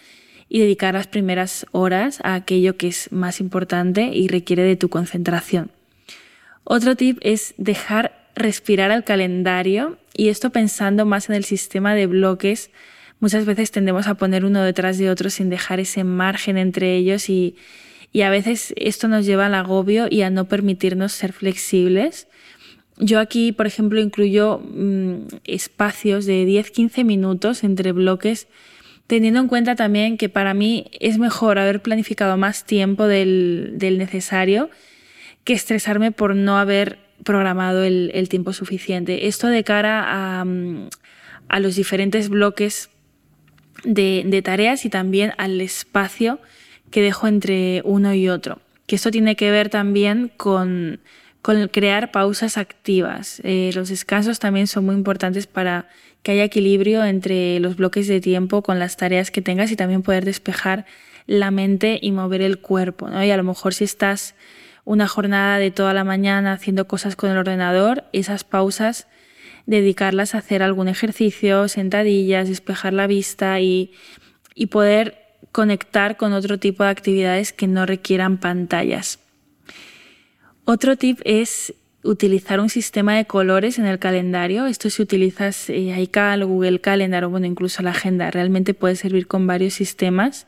y 0.49 0.59
dedicar 0.59 0.94
las 0.94 1.07
primeras 1.07 1.64
horas 1.70 2.18
a 2.25 2.35
aquello 2.35 2.77
que 2.77 2.88
es 2.88 3.12
más 3.12 3.38
importante 3.38 4.11
y 4.12 4.27
requiere 4.27 4.64
de 4.64 4.75
tu 4.75 4.88
concentración. 4.88 5.70
Otro 6.64 6.96
tip 6.96 7.18
es 7.22 7.55
dejar 7.57 8.26
respirar 8.37 8.92
al 8.92 9.03
calendario 9.03 9.99
y 10.14 10.29
esto 10.29 10.51
pensando 10.51 11.07
más 11.07 11.29
en 11.29 11.35
el 11.35 11.44
sistema 11.44 11.94
de 11.94 12.07
bloques. 12.07 12.70
Muchas 13.18 13.46
veces 13.46 13.70
tendemos 13.70 14.07
a 14.07 14.14
poner 14.14 14.44
uno 14.44 14.62
detrás 14.62 14.99
de 14.99 15.11
otro 15.11 15.31
sin 15.31 15.49
dejar 15.49 15.81
ese 15.81 16.05
margen 16.05 16.59
entre 16.59 16.94
ellos 16.94 17.29
y, 17.29 17.57
a 18.22 18.31
veces 18.31 18.72
esto 18.77 19.09
nos 19.09 19.27
lleva 19.27 19.46
al 19.46 19.55
agobio 19.55 20.07
y 20.09 20.22
a 20.22 20.31
no 20.31 20.46
permitirnos 20.46 21.12
ser 21.12 21.35
flexibles. 21.35 22.29
Yo 22.96 23.20
aquí, 23.20 23.53
por 23.53 23.66
ejemplo, 23.66 24.01
incluyo 24.01 24.59
mm, 24.59 25.27
espacios 25.44 26.25
de 26.25 26.46
10-15 26.46 27.05
minutos 27.05 27.62
entre 27.62 27.92
bloques, 27.92 28.49
teniendo 29.07 29.40
en 29.40 29.49
cuenta 29.49 29.77
también 29.77 30.16
que 30.16 30.31
para 30.31 30.55
mí 30.55 30.87
es 30.99 31.18
mejor 31.18 31.59
haber 31.59 31.83
planificado 31.83 32.38
más 32.38 32.64
tiempo 32.64 33.07
del, 33.07 33.72
del 33.75 33.99
necesario 33.99 34.70
que 35.44 35.53
estresarme 35.53 36.11
por 36.11 36.35
no 36.35 36.57
haber 36.57 37.06
programado 37.27 37.85
el, 37.85 38.29
tiempo 38.31 38.55
suficiente. 38.55 39.27
Esto 39.27 39.49
de 39.49 39.65
cara 39.65 40.41
a, 40.41 41.61
los 41.61 41.77
diferentes 41.77 42.31
bloques 42.31 42.89
de, 43.85 44.41
tareas 44.43 44.87
y 44.87 44.89
también 44.89 45.35
al 45.37 45.61
espacio 45.61 46.41
que 46.91 47.03
dejo 47.03 47.27
entre 47.27 47.83
uno 47.85 48.15
y 48.15 48.31
otro. 48.31 48.61
Que 48.87 48.97
esto 48.97 49.11
tiene 49.11 49.37
que 49.37 49.51
ver 49.51 49.69
también 49.69 50.31
con, 50.37 51.01
crear 51.43 52.12
pausas 52.12 52.57
activas. 52.57 53.41
Eh, 53.45 53.73
los 53.75 53.91
descansos 53.91 54.39
también 54.39 54.69
son 54.69 54.87
muy 54.87 54.95
importantes 54.95 55.47
para 55.47 55.89
que 56.23 56.33
haya 56.33 56.45
equilibrio 56.45 57.05
entre 57.05 57.61
los 57.61 57.77
bloques 57.77 58.09
de 58.09 58.21
tiempo 58.21 58.62
con 58.62 58.79
las 58.79 58.97
tareas 58.97 59.31
que 59.31 59.43
tengas 59.43 59.71
y 59.71 59.77
también 59.77 60.03
poder 60.03 60.25
despejar 60.25 60.87
la 61.27 61.51
mente 61.51 61.99
y 62.01 62.12
mover 62.12 62.41
el 62.41 62.59
cuerpo. 62.59 63.09
Y 63.11 63.31
a 63.31 63.37
lo 63.37 63.45
mejor 63.45 63.75
si 63.75 63.85
estás 63.85 64.35
una 64.87 65.09
jornada 65.09 65.59
de 65.59 65.72
toda 65.72 65.92
la 65.92 66.05
mañana 66.05 66.53
haciendo 66.53 66.87
cosas 66.87 67.16
con 67.16 67.29
el 67.29 67.37
ordenador, 67.37 68.05
esas 68.12 68.44
pausas 68.44 69.09
dedicarlas 69.66 70.35
a 70.35 70.38
hacer 70.38 70.62
algún 70.62 70.87
ejercicio, 70.87 71.66
sentadillas, 71.66 72.49
despejar 72.49 72.92
la 72.92 73.09
vista 73.09 73.61
y, 73.61 73.92
poder 74.70 75.18
conectar 75.53 76.16
con 76.16 76.33
otro 76.33 76.59
tipo 76.59 76.85
de 76.85 76.90
actividades 76.90 77.53
que 77.53 77.66
no 77.66 77.85
requieran 77.85 78.38
pantallas. 78.38 79.18
Otro 80.64 80.96
tip 80.96 81.20
es 81.25 81.75
utilizar 82.05 82.61
un 82.61 82.68
sistema 82.68 83.16
de 83.16 83.27
colores 83.27 83.79
en 83.79 83.87
el 83.87 83.99
calendario. 83.99 84.66
Esto 84.66 84.88
si 84.88 85.03
utilizas 85.03 85.68
eh, 85.68 86.01
iCal 86.01 86.44
Google 86.44 86.81
Calendar 86.81 87.25
o 87.25 87.31
bueno, 87.31 87.46
incluso 87.46 87.83
la 87.83 87.90
agenda, 87.90 88.31
realmente 88.31 88.72
puede 88.72 88.94
servir 88.94 89.27
con 89.27 89.46
varios 89.46 89.75
sistemas 89.75 90.46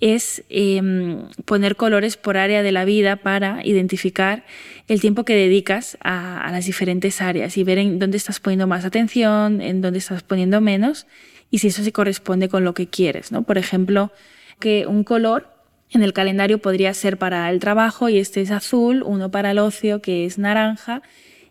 es 0.00 0.44
em, 0.50 1.28
poner 1.44 1.76
colores 1.76 2.16
por 2.16 2.36
área 2.36 2.62
de 2.62 2.72
la 2.72 2.84
vida 2.84 3.16
para 3.16 3.64
identificar 3.64 4.44
el 4.88 5.00
tiempo 5.00 5.24
que 5.24 5.34
dedicas 5.34 5.96
a, 6.02 6.48
las 6.52 6.66
diferentes 6.66 7.22
áreas 7.22 7.56
y 7.56 7.64
ver 7.64 7.78
en 7.78 7.98
dónde 7.98 8.18
estás 8.18 8.40
poniendo 8.40 8.66
más 8.66 8.84
atención, 8.84 9.60
en 9.60 9.80
dónde 9.80 9.98
estás 9.98 10.22
poniendo 10.22 10.60
menos 10.60 11.06
y 11.50 11.58
si 11.58 11.68
eso 11.68 11.82
se 11.82 11.92
corresponde 11.92 12.48
con 12.48 12.64
lo 12.64 12.74
que 12.74 12.88
quieres. 12.88 13.32
¿no? 13.32 13.42
Por 13.42 13.56
ejemplo, 13.56 14.12
que 14.60 14.86
un 14.86 15.02
color 15.02 15.48
en 15.90 16.02
el 16.02 16.12
calendario 16.12 16.58
podría 16.58 16.92
ser 16.92 17.16
para 17.16 17.48
el 17.50 17.58
trabajo 17.58 18.08
y 18.08 18.18
este 18.18 18.42
es 18.42 18.50
azul, 18.50 19.02
uno 19.02 19.30
para 19.30 19.52
el 19.52 19.58
ocio 19.58 20.02
que 20.02 20.26
es 20.26 20.36
naranja 20.36 21.00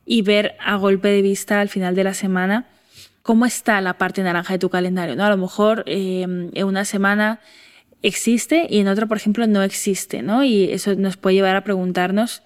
y 0.06 0.22
ver 0.22 0.56
a 0.60 0.76
golpe 0.76 1.08
de 1.08 1.22
vista 1.22 1.62
al 1.62 1.70
final 1.70 1.96
de 1.96 2.04
la 2.04 2.14
semana 2.14 2.68
cómo 3.24 3.48
está 3.48 3.82
la 3.82 3.98
parte 3.98 4.22
naranja 4.22 4.54
de 4.54 4.60
tu 4.60 4.70
calendario. 4.70 5.16
¿no? 5.16 5.26
A 5.26 5.30
lo 5.30 5.38
mejor 5.38 5.84
em, 5.88 6.52
en 6.54 6.66
una 6.66 6.86
semana 6.86 7.40
existe 8.08 8.68
y 8.70 8.80
en 8.80 8.88
otro, 8.88 9.08
por 9.08 9.18
ejemplo, 9.18 9.48
no 9.48 9.64
existe, 9.64 10.22
¿no? 10.22 10.44
Y 10.44 10.72
eso 10.72 10.96
nos 10.96 11.18
puede 11.18 11.36
llevar 11.36 11.56
a 11.56 11.64
preguntarnos 11.64 12.44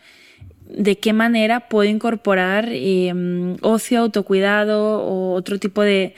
de 0.69 0.97
qué 0.97 1.13
manera 1.13 1.67
puedo 1.67 1.89
incorporar 1.89 2.69
em, 2.71 3.57
ocio, 3.61 3.99
autocuidado 3.99 5.01
o 5.01 5.33
otro 5.33 5.57
tipo 5.57 5.81
de, 5.81 6.13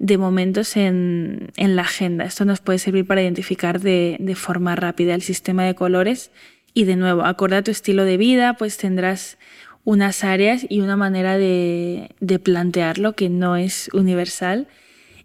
de 0.00 0.16
momentos 0.16 0.78
en, 0.78 1.52
la 1.56 1.82
agenda. 1.82 2.24
Esto 2.24 2.46
nos 2.46 2.60
puede 2.60 2.78
servir 2.78 3.06
para 3.06 3.22
identificar 3.22 3.80
de, 3.80 4.34
forma 4.34 4.74
rápida 4.74 5.14
el 5.14 5.20
sistema 5.20 5.64
de 5.64 5.74
colores 5.74 6.30
y 6.72 6.84
de 6.84 6.96
nuevo, 6.96 7.22
acorde 7.22 7.56
a 7.56 7.62
tu 7.62 7.70
estilo 7.70 8.04
de 8.04 8.16
vida, 8.16 8.54
pues 8.54 8.78
tendrás 8.78 9.36
unas 9.84 10.24
áreas 10.24 10.64
y 10.68 10.80
una 10.80 10.96
manera 10.96 11.36
de, 11.36 12.08
plantearlo 12.42 13.12
que 13.12 13.28
no 13.28 13.56
es 13.56 13.90
universal. 13.92 14.68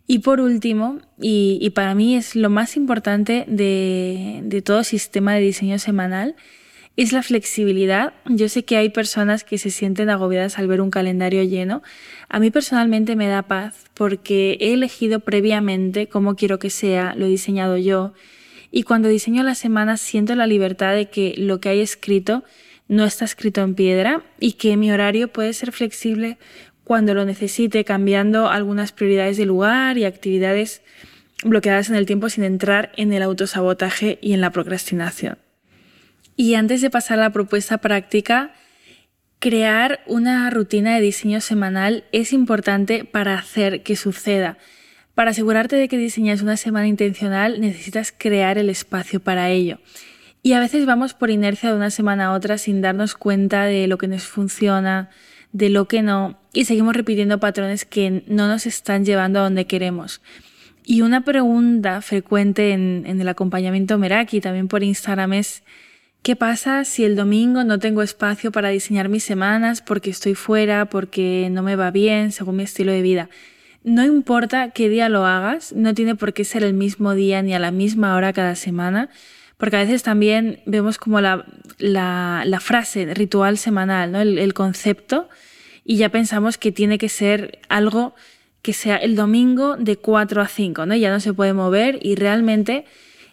Y 0.08 0.20
por 0.20 0.39
último, 0.39 1.00
y, 1.20 1.70
para 1.72 1.96
mí 1.96 2.15
es 2.15 2.36
lo 2.36 2.50
más 2.50 2.78
importante 2.78 3.44
de, 3.48 4.41
de 4.44 4.62
todo 4.62 4.84
sistema 4.84 5.34
de 5.34 5.41
diseño 5.41 5.80
semanal, 5.80 6.36
es 6.98 7.12
la 7.12 7.24
flexibilidad. 7.24 8.13
Yo 8.26 8.48
sé 8.48 8.63
que 8.63 8.78
hay 8.78 8.89
personas 8.89 9.44
que 9.44 9.58
se 9.58 9.72
sienten 9.72 10.10
agobiadas 10.10 10.58
al 10.60 10.68
ver 10.68 10.80
un 10.80 10.91
calendario 10.91 11.44
lleno. 11.44 11.82
A 12.30 12.39
mí 12.39 12.52
personalmente 12.52 13.15
me 13.15 13.28
da 13.28 13.41
paz 13.41 13.86
porque 13.94 14.58
he 14.62 14.74
elegido 14.74 15.20
previamente 15.20 16.08
cómo 16.08 16.36
quiero 16.36 16.60
que 16.60 16.70
sea, 16.70 17.15
lo 17.15 17.26
he 17.26 17.30
diseñado 17.30 17.78
yo. 17.78 18.13
Y 18.72 18.84
cuando 18.84 19.10
diseño 19.10 19.44
la 19.44 19.56
semana 19.56 19.98
siento 19.98 20.36
la 20.36 20.48
libertad 20.48 20.94
de 20.94 21.10
que 21.10 21.34
lo 21.38 21.60
que 21.60 21.70
hay 21.70 21.82
escrito 21.82 22.44
no 22.88 23.06
está 23.06 23.26
escrito 23.26 23.62
en 23.62 23.74
piedra 23.74 24.24
y 24.39 24.54
que 24.54 24.78
mi 24.78 24.91
horario 24.91 25.28
puede 25.28 25.54
ser 25.54 25.72
flexible 25.72 26.38
cuando 26.86 27.13
lo 27.13 27.26
necesite, 27.26 27.84
cambiando 27.84 28.50
algunas 28.50 28.93
prioridades 28.93 29.36
de 29.36 29.45
lugar 29.45 29.98
y 29.98 30.06
actividades 30.06 30.82
bloqueadas 31.43 31.89
en 31.89 31.95
el 31.95 32.06
tiempo 32.06 32.30
sin 32.30 32.45
entrar 32.45 32.91
en 32.95 33.12
el 33.12 33.24
autosabotaje 33.24 34.19
y 34.21 34.34
en 34.34 34.39
la 34.39 34.52
procrastinación. 34.52 35.38
Y 36.38 36.54
antes 36.54 36.82
de 36.82 36.89
pasar 36.89 37.19
a 37.19 37.24
la 37.24 37.30
propuesta 37.32 37.80
práctica, 37.80 38.54
crear 39.39 40.02
una 40.06 40.50
rutina 40.50 40.95
de 40.95 41.02
diseño 41.02 41.41
semanal 41.41 42.04
es 42.12 42.34
importante 42.34 43.04
para 43.04 43.38
hacer 43.38 43.84
que 43.84 43.95
suceda. 43.95 44.58
Para 45.15 45.32
asegurarte 45.32 45.78
de 45.78 45.88
que 45.88 45.98
diseñas 45.98 46.41
una 46.41 46.58
semana 46.58 46.88
intencional 46.88 47.62
necesitas 47.62 48.13
crear 48.15 48.58
el 48.58 48.69
espacio 48.69 49.19
para 49.21 49.50
ello. 49.50 49.80
Y 50.43 50.54
a 50.54 50.60
veces 50.60 50.86
vamos 50.86 51.15
por 51.15 51.32
inercia 51.32 51.71
de 51.71 51.78
una 51.78 51.89
semana 51.89 52.26
a 52.26 52.34
otra 52.34 52.60
sin 52.60 52.82
darnos 52.82 53.15
cuenta 53.15 53.63
de 53.63 53.88
lo 53.88 53.98
que 53.98 54.08
nos 54.08 54.26
funciona, 54.26 55.10
de 55.56 55.70
lo 55.70 55.86
que 55.86 56.02
no, 56.02 56.38
y 56.52 56.65
seguimos 56.65 56.98
repitiendo 56.98 57.39
patrones 57.39 57.86
que 57.86 58.24
no 58.28 58.50
nos 58.50 58.65
están 58.65 59.06
llevando 59.06 59.39
a 59.39 59.44
donde 59.44 59.65
queremos. 59.65 60.22
Y 60.84 61.00
una 61.00 61.22
pregunta 61.22 62.02
frecuente 62.02 62.74
en, 62.74 63.06
el 63.06 63.28
acompañamiento 63.30 63.98
Meraki, 63.98 64.41
también 64.41 64.68
por 64.68 64.84
Instagram, 64.84 65.32
es 65.32 65.63
¿Qué 66.24 66.36
pasa 66.36 66.84
si 66.84 67.06
el 67.06 67.15
domingo 67.15 67.63
no 67.63 67.80
tengo 67.80 68.02
espacio 68.02 68.52
para 68.52 68.70
diseñar 68.70 69.08
mis 69.10 69.24
semanas 69.24 69.82
porque 69.82 70.10
estoy 70.10 70.34
fuera, 70.36 70.86
porque 70.86 71.48
no 71.52 71.62
me 71.63 71.76
va 71.76 71.91
bien 71.91 72.32
según 72.34 72.58
mi 72.58 72.63
estilo 72.63 72.91
de 72.91 73.04
vida? 73.04 73.30
No 73.84 74.04
importa 74.04 74.72
qué 74.72 74.89
día 74.89 75.08
lo 75.08 75.26
hagas, 75.26 75.72
no 75.72 75.94
tiene 75.94 76.15
por 76.15 76.34
qué 76.34 76.44
ser 76.44 76.63
el 76.63 76.74
mismo 76.74 77.13
día 77.13 77.44
ni 77.44 77.54
a 77.54 77.60
la 77.60 77.72
misma 77.72 78.15
hora 78.15 78.34
cada 78.34 78.56
semana, 78.56 79.10
porque 79.58 79.78
a 79.78 79.80
veces 79.80 80.04
también 80.04 80.62
vemos 80.65 80.98
como 80.98 81.22
la, 81.22 81.46
frase 82.62 83.13
ritual 83.13 83.58
semanal, 83.58 84.12
¿no? 84.12 84.22
el, 84.22 84.38
el 84.38 84.54
concepto, 84.54 85.30
y 85.84 85.98
ya 85.98 86.10
pensamos 86.10 86.58
que 86.58 86.72
tiene 86.72 86.98
que 86.98 87.10
ser 87.10 87.60
algo 87.70 88.15
que 88.62 88.74
sea 88.74 88.98
el 88.98 89.15
domingo 89.15 89.78
de 89.78 89.98
4 89.98 90.41
a 90.41 90.48
5, 90.48 90.86
¿no? 90.88 90.96
ya 90.96 91.12
no 91.12 91.20
se 91.20 91.34
puede 91.34 91.54
mover 91.54 92.00
y 92.02 92.15
realmente 92.15 92.86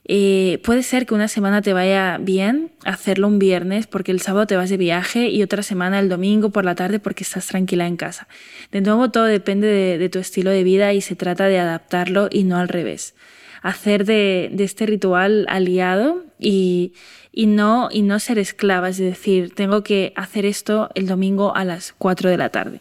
eh, 0.05 0.61
puede 0.65 0.83
ser 0.83 1.07
que 1.07 1.15
una 1.15 1.29
semana 1.29 1.63
te 1.63 1.73
vaya 1.73 2.19
bien 2.21 2.73
hacerlo 2.85 3.29
un 3.29 3.39
viernes 3.39 3.87
porque 3.87 4.11
el 4.11 4.21
sábado 4.21 4.47
te 4.47 4.57
vas 4.57 4.69
de 4.69 4.77
viaje 4.77 5.29
y 5.29 5.43
otra 5.43 5.63
semana 5.63 6.01
el 6.01 6.09
domingo 6.09 6.51
por 6.51 6.65
la 6.65 6.75
tarde 6.75 6.99
porque 6.99 7.23
estás 7.23 7.47
tranquila 7.47 7.87
en 7.87 7.97
casa. 7.97 8.27
De 8.73 8.81
nuevo, 8.81 9.11
todo 9.11 9.25
depende 9.25 9.69
de, 9.99 10.09
tu 10.09 10.19
estilo 10.19 10.51
de 10.51 10.65
vida 10.65 10.93
y 10.93 11.01
se 11.01 11.15
trata 11.15 11.47
de 11.47 11.61
adaptarlo 11.61 12.29
y 12.31 12.43
no 12.45 12.57
al 12.59 12.69
revés. 12.69 13.15
Hacer 13.63 14.05
de, 14.05 14.53
este 14.59 14.87
ritual 14.87 15.47
aliado 15.49 16.25
y, 16.39 16.93
no, 17.35 17.89
y 17.91 18.03
no 18.03 18.19
ser 18.19 18.39
esclava, 18.39 18.89
es 18.89 18.99
decir, 18.99 19.55
tengo 19.55 19.83
que 19.83 20.13
hacer 20.17 20.45
esto 20.45 20.91
el 20.95 21.07
domingo 21.07 21.55
a 21.55 21.65
las 21.65 21.95
4 21.97 22.29
de 22.29 22.37
la 22.37 22.49
tarde. 22.51 22.81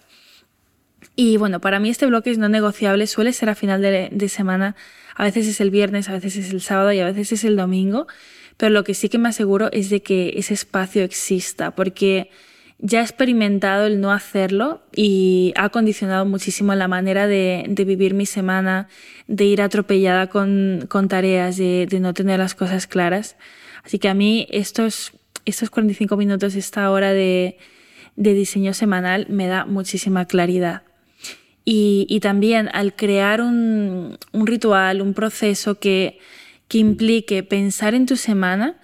Y 1.15 1.38
bueno, 1.38 1.62
para 1.62 1.80
mí 1.80 1.89
este 1.89 2.08
bloque 2.08 2.32
es 2.32 2.38
no 2.38 2.50
negociable, 2.50 3.06
suele 3.06 3.34
ser 3.34 3.50
a 3.50 3.56
final 3.56 3.82
de 3.82 4.30
semana 4.30 4.76
a 5.15 5.26
veces 5.26 5.48
es 5.48 5.62
el 5.62 5.70
viernes, 5.72 6.10
a 6.10 6.13
veces 6.13 6.36
es 6.38 6.52
el 6.52 6.62
sábado 6.62 6.91
y 6.94 7.00
a 7.00 7.06
veces 7.06 7.32
es 7.32 7.44
el 7.44 7.56
domingo, 7.56 8.08
pero 8.58 8.72
lo 8.72 8.84
que 8.84 8.94
sí 8.94 9.10
que 9.10 9.17
me 9.17 9.30
aseguro 9.30 9.70
es 9.72 9.89
de 9.89 10.02
que 10.02 10.34
ese 10.38 10.54
espacio 10.54 11.04
exista, 11.04 11.72
porque 11.72 12.30
ya 12.82 13.00
he 13.00 13.04
experimentado 13.04 13.86
el 13.86 14.02
no 14.02 14.12
hacerlo 14.12 14.82
y 14.94 15.54
ha 15.56 15.70
condicionado 15.70 16.26
muchísimo 16.26 16.76
la 16.76 16.88
manera 16.88 17.28
de, 17.28 17.65
vivir 17.86 18.13
mi 18.13 18.26
semana, 18.26 18.88
de 19.28 19.46
ir 19.46 19.62
atropellada 19.62 20.28
con, 20.28 20.88
tareas, 21.08 21.58
de, 21.58 21.88
no 22.02 22.13
tener 22.13 22.39
las 22.39 22.56
cosas 22.56 22.88
claras. 22.88 23.38
Así 23.84 24.00
que 24.00 24.10
a 24.10 24.13
mí 24.13 24.48
estos, 24.50 25.13
estos 25.46 25.70
45 25.70 26.17
minutos, 26.17 26.56
esta 26.56 26.89
hora 26.91 27.13
de 27.13 27.58
diseño 28.15 28.74
semanal 28.74 29.28
me 29.30 29.48
da 29.48 29.65
muchísima 29.65 30.26
claridad. 30.26 30.84
Y, 31.63 32.20
también 32.22 32.70
al 32.74 32.96
crear 32.96 33.41
un, 33.41 34.17
ritual, 34.34 35.02
un 35.02 35.13
proceso 35.13 35.80
que, 35.80 36.20
implique 36.74 37.44
pensar 37.44 37.94
en 37.94 38.06
tu 38.06 38.15
semana, 38.15 38.80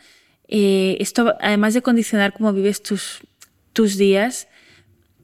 eh, 0.49 0.97
esto 0.99 1.35
además 1.39 1.73
de 1.73 1.81
condicionar 1.81 2.33
cómo 2.33 2.51
vives 2.51 2.83
tus, 2.83 3.21
tus 3.77 3.95
días, 3.95 4.47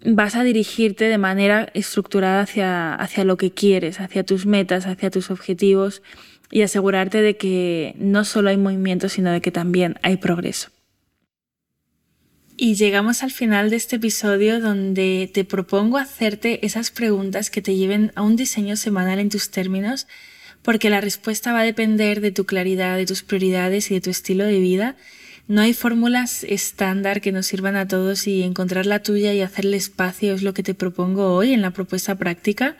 vas 0.05 0.35
a 0.35 0.43
dirigirte 0.43 1.05
de 1.05 1.17
manera 1.17 1.71
estructurada 1.73 2.41
hacia, 2.41 2.93
hacia 2.93 3.23
lo 3.23 3.35
que 3.35 3.49
quieres, 3.49 3.99
hacia 3.99 4.23
tus 4.23 4.45
metas, 4.45 4.85
hacia 4.85 5.09
tus 5.09 5.31
objetivos 5.31 6.03
y 6.51 6.61
asegurarte 6.61 7.23
de 7.23 7.35
que 7.35 7.95
no 7.97 8.23
solo 8.25 8.51
hay 8.51 8.57
movimiento, 8.57 9.09
sino 9.09 9.31
de 9.31 9.41
que 9.41 9.49
también 9.49 9.95
hay 10.03 10.17
progreso. 10.17 10.69
Y 12.55 12.75
llegamos 12.75 13.23
al 13.23 13.31
final 13.31 13.71
de 13.71 13.77
este 13.77 13.95
episodio 13.95 14.59
donde 14.59 15.31
te 15.33 15.45
propongo 15.45 15.97
hacerte 15.97 16.63
esas 16.63 16.91
preguntas 16.91 17.49
que 17.49 17.63
te 17.63 17.75
lleven 17.75 18.11
a 18.13 18.21
un 18.21 18.35
diseño 18.35 18.75
semanal 18.75 19.17
en 19.17 19.29
tus 19.29 19.49
términos, 19.49 20.05
porque 20.61 20.91
la 20.91 21.01
respuesta 21.01 21.53
va 21.53 21.61
a 21.61 21.65
depender 21.65 22.21
de 22.21 22.31
tu 22.31 22.45
claridad, 22.45 22.97
de 22.97 23.07
tus 23.07 23.23
prioridades 23.23 23.89
y 23.89 23.95
de 23.95 24.01
tu 24.01 24.11
estilo 24.11 24.45
de 24.45 24.59
vida. 24.59 24.95
No 25.45 25.61
hay 25.61 25.73
fórmulas 25.73 26.45
estándar 26.45 27.19
que 27.19 27.33
nos 27.33 27.47
sirvan 27.47 27.75
a 27.75 27.85
todos 27.85 28.27
y 28.27 28.43
encontrar 28.43 28.85
la 28.85 29.03
tuya 29.03 29.33
y 29.33 29.41
hacerle 29.41 29.75
espacio 29.75 30.33
es 30.33 30.41
lo 30.41 30.53
que 30.53 30.63
te 30.63 30.73
propongo 30.73 31.33
hoy 31.33 31.51
en 31.51 31.61
la 31.61 31.71
propuesta 31.71 32.15
práctica. 32.15 32.77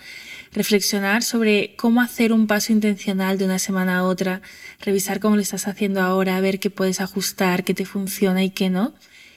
Reflexionar 0.54 1.24
sobre 1.24 1.76
cómo 1.76 2.02
hacer 2.02 2.32
un 2.32 2.48
paso 2.48 2.72
intencional 2.72 3.38
de 3.38 3.46
una 3.46 3.60
semana 3.60 3.98
a 3.98 4.04
otra, 4.04 4.42
revisar 4.80 5.20
cómo 5.20 5.36
lo 5.36 5.42
estás 5.42 5.68
haciendo 5.68 6.00
ahora, 6.00 6.40
ver 6.40 6.60
qué 6.60 6.70
puedes 6.70 7.02
ajustar, 7.02 7.66
qué 7.66 7.74
te 7.74 7.86
funciona 7.86 8.44
y 8.44 8.52
qué 8.52 8.70
no 8.70 8.94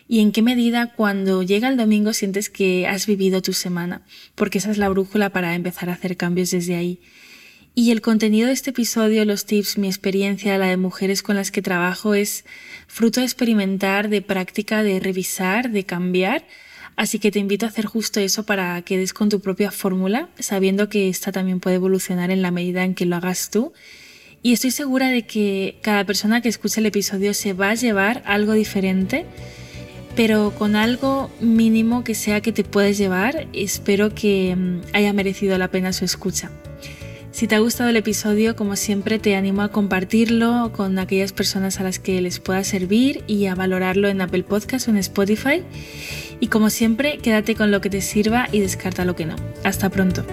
y 0.09 0.21
en 0.21 0.31
qué 0.31 0.43
medida 0.43 0.93
cuando 0.95 1.43
llega 1.43 1.69
el 1.69 1.77
domingo 1.77 2.13
sientes 2.13 2.49
que 2.49 2.87
has 2.87 3.07
vivido 3.07 3.43
tu 3.43 3.53
semana, 3.53 4.03
porque 4.37 4.59
esa 4.59 4.71
es 4.71 4.79
la 4.79 4.89
brújula 4.89 5.31
para 5.31 5.55
empezar 5.55 5.91
a 5.91 5.95
hacer 5.95 6.17
cambios 6.17 6.53
desde 6.53 6.77
ahí. 6.77 7.01
Y 7.79 7.91
el 7.91 8.01
contenido 8.01 8.47
de 8.47 8.55
este 8.55 8.71
episodio, 8.71 9.27
los 9.27 9.45
tips, 9.45 9.77
mi 9.77 9.87
experiencia, 9.87 10.57
la 10.57 10.69
de 10.69 10.79
mujeres 10.79 11.23
con 11.23 11.37
las 11.37 11.51
que 11.51 11.61
trabajo, 11.61 12.15
es 12.15 12.47
fruto 12.87 13.21
de 13.21 13.27
experimentar, 13.27 14.09
de 14.09 14.23
práctica, 14.23 14.83
de 14.83 14.99
revisar, 14.99 15.71
de 15.71 15.85
cambiar. 15.85 16.47
Así 16.97 17.19
que 17.19 17.31
te 17.31 17.39
invito 17.39 17.67
a 17.67 17.69
hacer 17.69 17.85
justo 17.85 18.19
eso 18.19 18.47
para 18.47 18.81
que 18.81 18.97
des 18.97 19.13
con 19.13 19.29
tu 19.29 19.41
propia 19.41 19.71
fórmula, 19.71 20.31
sabiendo 20.39 20.89
que 20.89 21.11
esta 21.11 21.33
también 21.33 21.61
puede 21.61 21.77
evolucionar 21.77 22.31
en 22.31 22.41
la 22.41 22.51
medida 22.51 22.83
en 22.83 22.95
que 22.95 23.05
lo 23.05 23.17
hagas 23.17 23.51
tú. 23.51 23.75
Y 24.43 24.55
estoy 24.55 24.71
segura 24.71 25.11
de 25.11 25.27
que 25.27 25.77
cada 25.83 26.07
persona 26.07 26.41
que 26.41 26.49
escuche 26.49 26.81
el 26.81 26.87
episodio 26.87 27.35
se 27.35 27.53
va 27.53 27.69
a 27.69 27.75
llevar 27.75 28.23
algo 28.25 28.55
diferente 28.55 29.27
pero 30.17 30.55
con 30.59 30.77
algo 30.77 31.31
mínimo 31.41 32.03
que 32.03 32.15
sea 32.15 32.41
que 32.41 32.51
te 32.51 32.65
puedes 32.65 32.97
llevar, 32.97 33.49
espero 33.53 34.15
que 34.15 34.57
mm, 34.57 34.81
haya 34.95 35.13
merecido 35.13 35.59
la 35.59 35.71
pena 35.71 35.93
su 35.93 36.07
escucha. 36.07 36.51
Si 37.37 37.47
te 37.47 37.55
ha 37.55 37.59
gustado 37.59 37.91
el 37.91 37.97
episodio, 37.97 38.57
como 38.57 38.77
siempre, 38.77 39.19
te 39.19 39.37
animo 39.37 39.61
a 39.61 39.69
compartirlo 39.69 40.73
con 40.75 40.99
aquellas 40.99 41.35
personas 41.35 41.79
a 41.79 41.83
las 41.83 41.99
que 41.99 42.23
les 42.23 42.41
pueda 42.41 42.65
servir 42.65 43.25
y 43.27 43.45
a 43.45 43.55
valorarlo 43.55 44.09
en 44.09 44.23
Apple 44.23 44.43
Podcast 44.43 44.89
o 44.89 44.91
en 44.93 44.97
Spotify. 44.97 45.63
Y 46.41 46.47
como 46.47 46.71
siempre, 46.71 47.19
quédate 47.19 47.55
con 47.55 47.71
lo 47.71 47.83
que 47.83 47.91
te 47.91 48.01
sirva 48.01 48.49
y 48.53 48.61
descarta 48.61 49.05
lo 49.05 49.17
que 49.17 49.27
no. 49.27 49.37
Hasta 49.65 49.91
pronto. 49.91 50.25